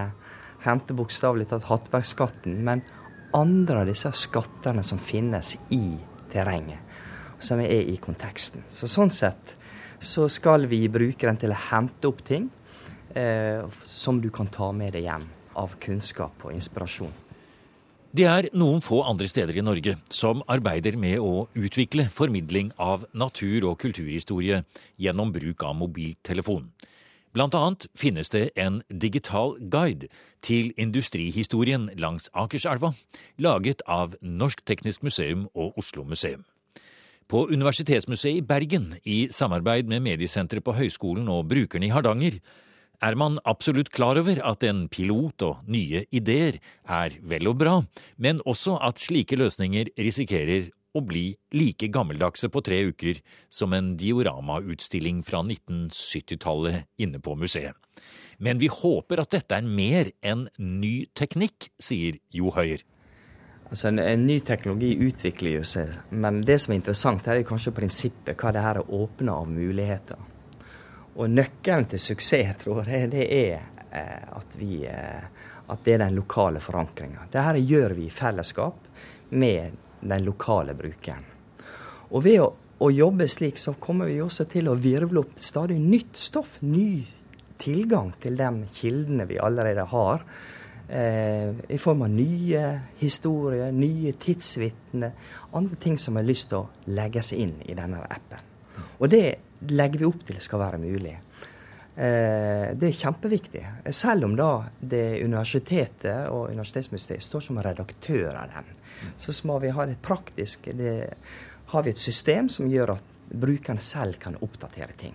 henter 0.65 0.97
bokstavelig 0.97 1.49
talt 1.51 1.67
Hattbergskatten, 1.69 2.61
men 2.65 2.85
andre 3.35 3.83
av 3.83 3.91
disse 3.91 4.13
skattene 4.15 4.85
som 4.87 5.01
finnes 5.03 5.57
i 5.75 5.97
terrenget, 6.33 6.79
som 7.43 7.61
er 7.61 7.91
i 7.91 7.97
konteksten. 8.03 8.63
Så 8.71 8.89
sånn 8.91 9.11
sett 9.11 9.57
så 10.05 10.29
skal 10.31 10.69
vi 10.71 10.85
bruke 10.93 11.27
den 11.27 11.41
til 11.43 11.55
å 11.55 11.63
hente 11.71 12.09
opp 12.11 12.23
ting 12.27 12.47
eh, 13.15 13.65
som 13.89 14.21
du 14.23 14.31
kan 14.35 14.51
ta 14.53 14.71
med 14.73 14.95
deg 14.95 15.09
hjem 15.09 15.27
av 15.59 15.75
kunnskap 15.83 16.47
og 16.47 16.55
inspirasjon. 16.55 17.13
Det 18.15 18.29
er 18.31 18.47
noen 18.55 18.79
få 18.79 19.01
andre 19.03 19.27
steder 19.27 19.57
i 19.59 19.63
Norge 19.67 19.97
som 20.15 20.45
arbeider 20.47 20.95
med 20.95 21.19
å 21.19 21.49
utvikle 21.59 22.05
formidling 22.15 22.69
av 22.79 23.09
natur- 23.11 23.65
og 23.67 23.81
kulturhistorie 23.83 24.61
gjennom 25.03 25.33
bruk 25.35 25.65
av 25.67 25.75
mobiltelefon. 25.81 26.69
Blant 27.35 27.57
annet 27.59 27.89
finnes 27.99 28.31
det 28.31 28.53
en 28.55 28.85
digital 28.87 29.57
guide 29.59 30.07
til 30.47 30.71
industrihistorien 30.79 31.89
langs 31.99 32.31
Akerselva, 32.39 32.93
laget 33.43 33.83
av 33.91 34.15
Norsk 34.23 34.63
Teknisk 34.63 35.03
Museum 35.03 35.49
og 35.51 35.75
Oslo 35.83 36.07
Museum. 36.07 36.45
På 37.27 37.49
Universitetsmuseet 37.51 38.45
i 38.45 38.47
Bergen, 38.47 38.93
i 39.03 39.27
samarbeid 39.35 39.91
med 39.91 40.07
Mediesenteret 40.07 40.63
på 40.63 40.77
Høgskolen 40.79 41.27
og 41.27 41.49
brukerne 41.51 41.91
i 41.91 41.91
Hardanger, 41.91 42.39
er 43.03 43.17
man 43.19 43.41
absolutt 43.49 43.91
klar 43.95 44.19
over 44.21 44.41
at 44.45 44.65
en 44.67 44.87
pilot 44.93 45.43
og 45.47 45.67
nye 45.71 46.05
ideer 46.15 46.61
er 46.85 47.19
vel 47.23 47.51
og 47.51 47.59
bra, 47.63 47.77
men 48.17 48.43
også 48.47 48.79
at 48.85 49.03
slike 49.03 49.39
løsninger 49.41 49.91
risikerer 49.99 50.71
å 50.95 51.03
bli 51.03 51.25
like 51.55 51.89
gammeldagse 51.91 52.49
på 52.55 52.63
tre 52.65 52.81
uker 52.91 53.19
som 53.53 53.75
en 53.75 53.95
dioramautstilling 53.99 55.25
fra 55.27 55.43
1970-tallet 55.43 56.87
inne 57.03 57.21
på 57.23 57.35
museet. 57.39 57.75
Men 58.39 58.59
vi 58.59 58.71
håper 58.71 59.23
at 59.23 59.35
dette 59.35 59.59
er 59.59 59.67
mer 59.67 60.11
enn 60.27 60.49
ny 60.59 61.07
teknikk, 61.19 61.71
sier 61.83 62.19
Jo 62.35 62.51
Høyer. 62.55 62.83
Altså 63.71 63.89
en, 63.89 63.99
en, 64.03 64.27
ny 64.29 64.39
teknologi 64.45 64.93
utvikler 65.07 65.59
jo 65.59 65.65
seg, 65.67 65.95
men 66.13 66.43
det 66.47 66.61
som 66.63 66.75
er 66.75 66.83
interessant, 66.83 67.27
er 67.27 67.43
kanskje 67.49 67.73
prinsippet, 67.75 68.37
hva 68.39 68.53
det 68.55 68.63
her 68.63 68.83
er 68.83 68.95
åpne 68.95 69.35
av 69.35 69.49
muligheter. 69.51 70.21
Og 71.15 71.31
nøkkelen 71.31 71.87
til 71.93 72.03
suksess, 72.03 72.57
tror 72.65 72.89
jeg, 72.91 73.11
det 73.13 73.27
er 73.31 73.61
eh, 73.95 74.25
at, 74.35 74.57
vi, 74.59 74.83
eh, 74.91 75.47
at 75.71 75.85
det 75.87 75.95
er 75.95 76.03
den 76.07 76.17
lokale 76.19 76.63
forankringa. 76.63 77.29
Dette 77.31 77.63
gjør 77.63 77.95
vi 77.95 78.09
i 78.09 78.15
fellesskap 78.15 78.89
med 79.31 79.79
den 80.01 80.25
lokale 80.27 80.75
brukeren. 80.75 81.25
Og 82.11 82.25
ved 82.27 82.41
å, 82.43 82.49
å, 82.79 82.91
jobbe 82.91 83.29
slik, 83.31 83.59
så 83.59 83.77
kommer 83.81 84.11
vi 84.11 84.21
også 84.23 84.47
til 84.51 84.69
å 84.71 84.79
virvle 84.79 85.23
opp 85.23 85.39
stadig 85.43 85.79
nytt 85.81 86.19
stoff. 86.19 86.59
Ny 86.67 87.05
tilgang 87.63 88.13
til 88.23 88.37
de 88.39 88.51
kildene 88.75 89.27
vi 89.31 89.39
allerede 89.39 89.87
har. 89.95 90.27
Eh, 90.89 91.55
I 91.71 91.79
form 91.81 92.05
av 92.05 92.13
nye 92.13 92.65
historier, 92.99 93.71
nye 93.73 94.13
tidsvitner, 94.21 95.15
andre 95.55 95.79
ting 95.81 95.97
som 95.99 96.19
har 96.19 96.27
lyst 96.27 96.51
til 96.51 96.65
å 96.65 96.91
legges 96.99 97.33
inn 97.39 97.57
i 97.65 97.79
denne 97.79 98.03
appen. 98.05 98.51
Og 98.99 99.09
det 99.11 99.27
legger 99.71 100.03
vi 100.03 100.09
opp 100.09 100.27
til 100.29 100.41
skal 100.43 100.63
være 100.63 100.81
mulig. 100.83 101.15
Eh, 101.95 102.69
det 102.75 102.89
er 102.89 102.99
kjempeviktig. 102.99 103.65
Selv 103.95 104.27
om 104.29 104.37
da 104.39 104.51
det 104.81 105.23
universitetet 105.23 106.29
og 106.29 106.51
Universitetsmuseet 106.51 107.23
står 107.23 107.45
som 107.49 107.61
redaktør 107.63 108.35
av 108.35 108.55
den, 108.57 108.71
så 109.19 109.35
må 109.47 109.61
vi 109.63 109.73
ha 109.75 109.87
det 109.87 110.01
praktisk. 110.03 110.71
Det 110.75 110.97
har 111.71 111.85
vi 111.87 111.95
et 111.95 112.03
system 112.03 112.51
som 112.51 112.71
gjør 112.71 112.97
at 112.97 113.13
brukeren 113.31 113.81
selv 113.83 114.19
kan 114.21 114.37
oppdatere 114.43 114.97
ting. 114.99 115.15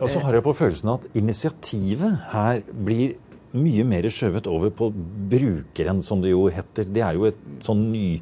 Og 0.00 0.08
så 0.08 0.22
har 0.24 0.34
jeg 0.34 0.44
på 0.44 0.56
følelsen 0.56 0.88
at 0.94 1.04
initiativet 1.14 2.16
her 2.32 2.62
blir 2.72 3.18
mye 3.56 3.84
mer 3.86 4.06
skjøvet 4.12 4.46
over 4.50 4.70
på 4.74 4.90
brukeren, 5.30 6.02
som 6.04 6.22
det 6.22 6.34
jo 6.34 6.46
heter. 6.52 6.86
Det 6.86 7.02
er 7.02 7.18
jo 7.18 7.26
et 7.30 7.40
sånn 7.64 7.88
ny 7.90 8.20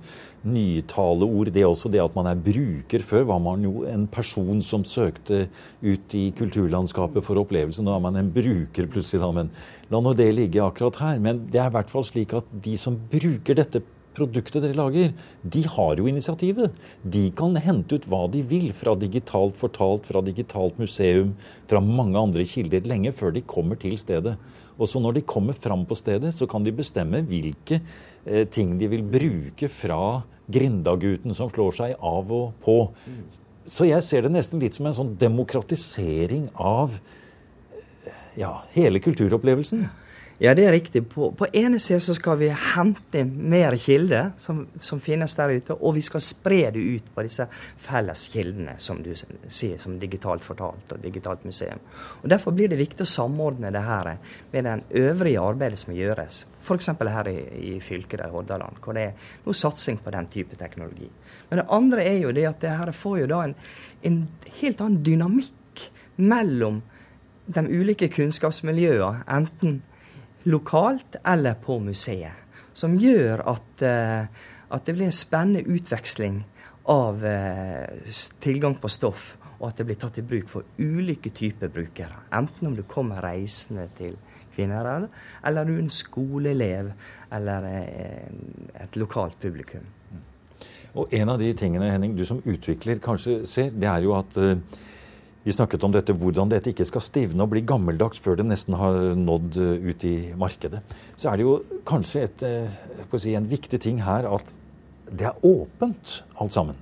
nytaleord, 0.49 1.51
det 1.53 1.65
også. 1.67 1.91
Det 1.93 2.01
at 2.03 2.17
man 2.17 2.31
er 2.31 2.39
bruker. 2.41 3.05
Før 3.05 3.27
var 3.33 3.43
man 3.45 3.67
jo 3.67 3.85
en 3.89 4.07
person 4.11 4.63
som 4.65 4.87
søkte 4.89 5.47
ut 5.83 6.17
i 6.17 6.29
kulturlandskapet 6.39 7.27
for 7.27 7.41
opplevelse. 7.43 7.85
Nå 7.85 7.95
er 7.95 8.03
man 8.07 8.19
en 8.21 8.33
bruker 8.33 8.89
plutselig, 8.89 9.21
da. 9.25 9.31
Men 9.35 9.53
la 9.93 10.01
nå 10.03 10.15
det 10.17 10.31
ligge 10.37 10.65
akkurat 10.65 11.01
her. 11.03 11.23
Men 11.23 11.45
det 11.53 11.63
er 11.63 11.71
i 11.71 11.77
hvert 11.77 11.93
fall 11.93 12.07
slik 12.09 12.35
at 12.39 12.49
de 12.65 12.79
som 12.81 12.97
bruker 13.13 13.59
dette 13.59 13.85
produktet 14.19 14.65
dere 14.65 14.75
lager, 14.75 15.13
de 15.47 15.61
har 15.71 16.01
jo 16.01 16.09
initiativet. 16.11 16.75
De 17.07 17.29
kan 17.39 17.55
hente 17.63 17.99
ut 17.99 18.09
hva 18.11 18.25
de 18.33 18.43
vil 18.43 18.73
fra 18.75 18.97
digitalt 18.99 19.59
fortalt, 19.61 20.09
fra 20.09 20.23
digitalt 20.27 20.81
museum, 20.81 21.37
fra 21.71 21.83
mange 21.85 22.19
andre 22.19 22.47
kilder, 22.49 22.89
lenge 22.89 23.15
før 23.15 23.37
de 23.37 23.45
kommer 23.47 23.79
til 23.79 23.99
stedet. 24.01 24.35
Og 24.79 24.87
så 24.87 25.03
når 25.03 25.19
de 25.19 25.27
kommer 25.27 25.59
fram 25.59 25.85
på 25.89 25.99
stedet, 25.99 26.33
så 26.35 26.47
kan 26.51 26.65
de 26.65 26.75
bestemme 26.75 27.25
hvilke 27.27 27.81
eh, 28.25 28.47
ting 28.47 28.77
de 28.79 28.89
vil 28.91 29.03
bruke 29.03 29.71
fra 29.73 30.23
Grindagutten 30.49 31.35
som 31.37 31.51
slår 31.53 31.75
seg 31.77 31.95
av 31.99 32.31
og 32.33 32.53
på. 32.65 32.79
Så 33.69 33.89
jeg 33.89 34.05
ser 34.07 34.25
det 34.25 34.33
nesten 34.33 34.63
litt 34.63 34.79
som 34.79 34.89
en 34.89 34.97
sånn 34.97 35.17
demokratisering 35.21 36.49
av 36.55 36.95
eh, 36.95 38.23
ja, 38.41 38.55
hele 38.77 39.03
kulturopplevelsen. 39.05 39.89
Ja, 40.39 40.53
det 40.55 40.69
er 40.69 40.73
riktig. 40.73 41.01
På, 41.11 41.33
på 41.35 41.49
ene 41.53 41.81
siden 41.83 42.01
så 42.01 42.15
skal 42.15 42.37
vi 42.39 42.49
hente 42.55 43.25
mer 43.27 43.75
kilder 43.75 44.29
som, 44.39 44.61
som, 44.79 45.01
finnes 45.03 45.33
der 45.35 45.51
ute, 45.51 45.75
og 45.75 45.97
vi 45.97 46.03
skal 46.07 46.23
spre 46.23 46.61
det 46.77 46.79
ut 46.79 47.09
på 47.15 47.25
disse 47.27 47.49
felles 47.83 48.23
kildene, 48.31 48.77
som 48.79 49.01
du 49.03 49.11
sier, 49.19 49.81
som 49.83 49.97
digitalt 49.99 50.47
fortalt 50.47 50.95
og 50.95 51.01
digitalt 51.03 51.43
museum. 51.43 51.83
Og 52.23 52.29
Derfor 52.31 52.55
blir 52.55 52.71
det 52.71 52.79
viktig 52.79 53.03
å 53.03 53.11
samordne 53.11 53.73
det 53.75 53.83
her 53.83 54.13
med 54.53 54.69
den 54.69 54.85
øvrige 55.03 55.43
arbeidet 55.43 55.81
som 55.83 55.97
gjøres. 55.97 56.45
F.eks. 56.63 56.93
her 56.95 57.33
i, 57.33 57.37
i 57.73 57.75
fylket 57.83 58.23
der, 58.23 58.31
Hordaland, 58.31 58.79
hvor 58.85 58.95
det 58.95 59.09
er 59.09 59.35
noe 59.43 59.59
satsing 59.59 59.99
på 60.05 60.15
den 60.15 60.31
type 60.31 60.61
teknologi. 60.61 61.11
Men 61.51 61.65
det 61.65 61.67
andre 61.81 62.07
er 62.07 62.23
jo 62.23 62.31
det 62.37 62.47
at 62.47 62.63
det 62.63 62.79
her 62.79 62.95
får 62.95 63.25
jo 63.25 63.33
da 63.35 63.43
en, 63.49 63.59
en 64.07 64.23
helt 64.63 64.87
annen 64.87 65.03
dynamikk 65.03 65.89
mellom 66.23 66.79
de 67.49 67.67
ulike 67.67 68.07
kunnskapsmiljøene, 68.13 69.25
enten 69.27 69.81
lokalt 70.49 71.19
eller 71.25 71.55
på 71.55 71.79
museet. 71.83 72.33
Som 72.75 72.97
gjør 72.99 73.43
at, 73.51 73.83
eh, 73.83 74.27
at 74.71 74.87
det 74.87 74.95
blir 74.95 75.09
en 75.09 75.15
spennende 75.15 75.65
utveksling 75.67 76.45
av 76.89 77.25
eh, 77.27 78.15
tilgang 78.41 78.79
på 78.81 78.89
stoff, 78.89 79.37
og 79.59 79.69
at 79.69 79.81
det 79.81 79.89
blir 79.89 79.99
tatt 80.01 80.19
i 80.21 80.25
bruk 80.25 80.49
for 80.49 80.65
ulike 80.79 81.33
typer 81.35 81.69
brukere. 81.69 82.25
Enten 82.33 82.71
om 82.71 82.77
du 82.77 82.85
kommer 82.89 83.23
reisende 83.23 83.89
til 83.99 84.17
Kvinnherad, 84.55 85.09
eller 85.47 85.67
du 85.67 85.75
er 85.75 85.83
en 85.83 85.93
skoleelev 85.93 86.93
eller 87.35 87.71
eh, 87.73 88.29
et 88.85 88.97
lokalt 88.97 89.39
publikum. 89.41 89.85
Og 90.99 91.13
En 91.15 91.29
av 91.29 91.39
de 91.39 91.53
tingene 91.55 91.91
Henning, 91.93 92.17
du 92.17 92.25
som 92.27 92.41
utvikler 92.47 93.03
kanskje 93.03 93.43
ser, 93.47 93.71
det 93.71 93.87
er 93.91 94.07
jo 94.07 94.15
at 94.17 94.39
vi 95.49 95.53
snakket 95.57 95.85
om 95.87 95.95
dette, 95.95 96.13
hvordan 96.13 96.51
dette 96.53 96.75
ikke 96.75 96.85
skal 96.85 97.03
stivne 97.05 97.45
og 97.45 97.55
bli 97.55 97.63
gammeldags 97.65 98.21
før 98.21 98.37
det 98.37 98.45
nesten 98.51 98.77
har 98.77 98.99
nådd 99.17 99.57
eh, 99.63 99.87
ut 99.89 100.03
i 100.05 100.17
markedet. 100.37 100.83
Så 101.17 101.31
er 101.31 101.39
det 101.39 101.47
jo 101.47 101.55
kanskje 101.89 102.25
et, 102.27 102.43
eh, 102.45 103.15
si, 103.17 103.33
en 103.39 103.49
viktig 103.49 103.81
ting 103.81 104.03
her 104.05 104.29
at 104.29 104.53
det 105.09 105.31
er 105.31 105.47
åpent, 105.49 106.19
alt 106.37 106.53
sammen. 106.53 106.77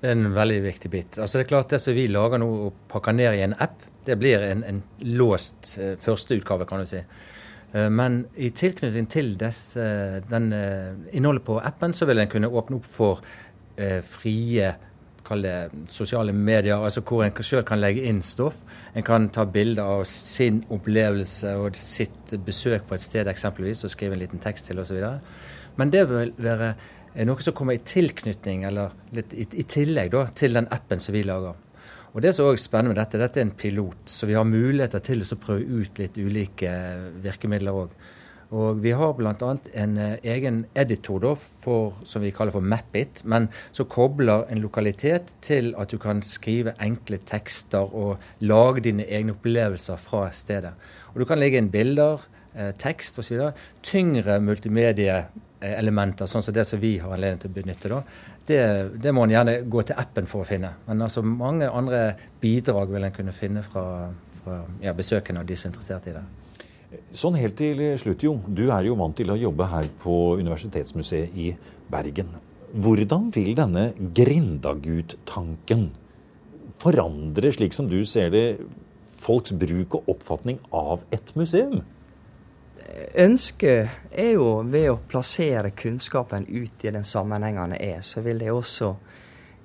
Det 0.00 0.10
er 0.10 0.16
en 0.16 0.34
veldig 0.34 0.56
viktig 0.64 0.90
bit. 0.90 1.18
Altså 1.22 1.38
det 1.38 1.44
er 1.44 1.52
klart 1.52 1.70
Det 1.70 1.80
som 1.80 1.94
vi 1.94 2.08
lager 2.10 2.42
nå 2.42 2.48
og 2.64 2.80
pakker 2.90 3.14
ned 3.14 3.38
i 3.38 3.44
en 3.46 3.54
app, 3.62 3.84
det 4.04 4.18
blir 4.20 4.42
en, 4.42 4.64
en 4.66 4.82
låst 5.14 5.76
uh, 5.78 5.94
førsteutgave, 6.02 6.66
kan 6.68 6.82
du 6.82 6.90
si. 6.90 7.04
Men 7.74 8.20
i 8.38 8.52
tilknytning 8.54 9.08
til 9.10 9.32
desse, 9.34 9.82
den, 10.30 10.44
innholdet 11.10 11.42
på 11.42 11.56
appen, 11.58 11.90
så 11.90 12.06
vil 12.06 12.22
en 12.22 12.28
kunne 12.30 12.46
åpne 12.46 12.76
opp 12.78 12.86
for 12.86 13.24
frie 14.06 14.68
kall 15.24 15.44
det 15.44 15.88
sosiale 15.92 16.32
medier, 16.36 16.76
altså 16.76 17.02
hvor 17.06 17.24
en 17.24 17.34
sjøl 17.34 17.64
kan 17.66 17.80
legge 17.80 18.04
inn 18.08 18.22
stoff. 18.22 18.62
En 18.94 19.06
kan 19.06 19.28
ta 19.34 19.46
bilder 19.48 19.82
av 19.98 20.04
sin 20.08 20.62
opplevelse 20.74 21.54
og 21.60 21.78
sitt 21.78 22.34
besøk 22.44 22.88
på 22.88 22.98
et 22.98 23.04
sted 23.04 23.30
eksempelvis, 23.30 23.84
og 23.84 23.92
skrive 23.92 24.16
en 24.16 24.22
liten 24.22 24.42
tekst 24.44 24.70
til 24.70 24.82
osv. 24.82 25.00
Men 25.76 25.90
det 25.90 26.04
vil 26.10 26.34
være 26.38 26.74
noe 27.24 27.44
som 27.44 27.54
kommer 27.56 27.78
i 27.78 27.84
tilknytning, 27.86 28.64
eller 28.68 28.94
litt 29.14 29.34
i, 29.34 29.46
i 29.60 29.66
tillegg 29.68 30.12
da, 30.14 30.26
til 30.36 30.56
den 30.56 30.68
appen 30.74 31.02
som 31.02 31.14
vi 31.14 31.24
lager. 31.26 31.60
Og 32.14 32.22
Det 32.22 32.30
som 32.34 32.46
er 32.46 32.54
også 32.54 32.68
spennende 32.68 32.92
med 32.92 33.00
dette, 33.00 33.18
dette 33.18 33.40
er 33.40 33.46
en 33.48 33.56
pilot, 33.58 34.04
så 34.06 34.26
vi 34.30 34.36
har 34.38 34.46
muligheter 34.46 35.02
til 35.02 35.24
å 35.24 35.38
prøve 35.42 35.80
ut 35.82 35.98
litt 35.98 36.18
ulike 36.18 36.70
virkemidler 37.24 37.74
òg. 37.74 37.96
Og 38.50 38.82
vi 38.82 38.92
har 38.96 39.14
bl.a. 39.16 39.54
en 39.82 39.96
eh, 39.98 40.18
egen 40.34 40.64
editor 40.74 41.22
da, 41.22 41.32
for, 41.64 41.94
som 42.04 42.22
vi 42.24 42.32
kaller 42.34 42.54
for 42.54 42.64
Mapit, 42.64 43.22
men 43.24 43.48
som 43.72 43.88
kobler 43.90 44.44
en 44.52 44.60
lokalitet 44.64 45.34
til 45.44 45.72
at 45.80 45.94
du 45.94 45.98
kan 46.02 46.22
skrive 46.26 46.76
enkle 46.82 47.18
tekster 47.26 47.88
og 47.94 48.22
lage 48.44 48.84
dine 48.84 49.06
egne 49.08 49.34
opplevelser 49.36 49.96
fra 50.00 50.28
stedet. 50.32 50.74
Og 51.14 51.20
Du 51.20 51.24
kan 51.24 51.38
legge 51.38 51.58
inn 51.58 51.70
bilder, 51.70 52.20
eh, 52.54 52.72
tekst 52.78 53.18
osv. 53.18 53.50
Tyngre 53.82 54.40
multimedieelementer, 54.40 56.26
sånn 56.26 56.42
som 56.42 56.54
det 56.54 56.66
som 56.66 56.80
vi 56.80 56.98
har 56.98 57.14
anledning 57.14 57.40
til 57.40 57.50
å 57.50 57.58
benytte. 57.62 57.88
da, 57.88 58.02
det, 58.46 58.60
det, 59.00 59.12
må 59.12 59.24
en 59.24 59.32
gjerne 59.32 59.60
gå 59.70 59.82
til 59.82 59.96
appen 59.98 60.26
for 60.28 60.44
å 60.44 60.48
finne. 60.48 60.74
Men 60.86 61.02
altså 61.06 61.22
mange 61.24 61.70
andre 61.70 62.14
bidrag 62.40 62.92
vil 62.92 63.04
en 63.04 63.14
kunne 63.14 63.32
finne 63.32 63.62
fra, 63.62 64.10
fra 64.42 64.62
ja, 64.82 64.92
besøkende 64.92 65.40
og 65.40 65.48
de 65.48 65.56
som 65.56 65.70
er 65.70 65.72
interessert 65.72 66.08
i 66.10 66.16
det. 66.18 66.24
Sånn 67.14 67.36
helt 67.38 67.56
til 67.56 67.80
slutt, 67.98 68.22
Jo. 68.22 68.38
Du 68.48 68.70
er 68.70 68.84
jo 68.84 68.96
vant 68.98 69.16
til 69.16 69.30
å 69.30 69.38
jobbe 69.38 69.66
her 69.70 69.88
på 70.02 70.36
Universitetsmuseet 70.40 71.36
i 71.36 71.56
Bergen. 71.90 72.28
hvordan 72.74 73.30
vil 73.30 73.54
denne 73.54 73.92
Grindagut-tanken 73.94 75.90
forandre, 76.82 77.52
slik 77.52 77.72
som 77.72 77.86
du 77.86 78.04
ser 78.04 78.30
det, 78.30 78.58
folks 79.16 79.52
bruk 79.52 79.94
og 79.94 80.08
oppfatning 80.08 80.58
av 80.72 81.04
et 81.14 81.36
museum? 81.36 81.82
Ønsket 83.14 84.10
er 84.10 84.32
jo 84.34 84.48
ved 84.66 84.90
å 84.90 84.98
plassere 85.08 85.70
kunnskapen 85.70 86.48
ut 86.48 86.84
i 86.84 86.90
den 86.90 87.06
sammenhengen 87.06 87.70
den 87.76 87.80
er, 87.80 88.02
så 88.02 88.20
vil 88.20 88.42
det 88.42 88.50
også 88.52 88.94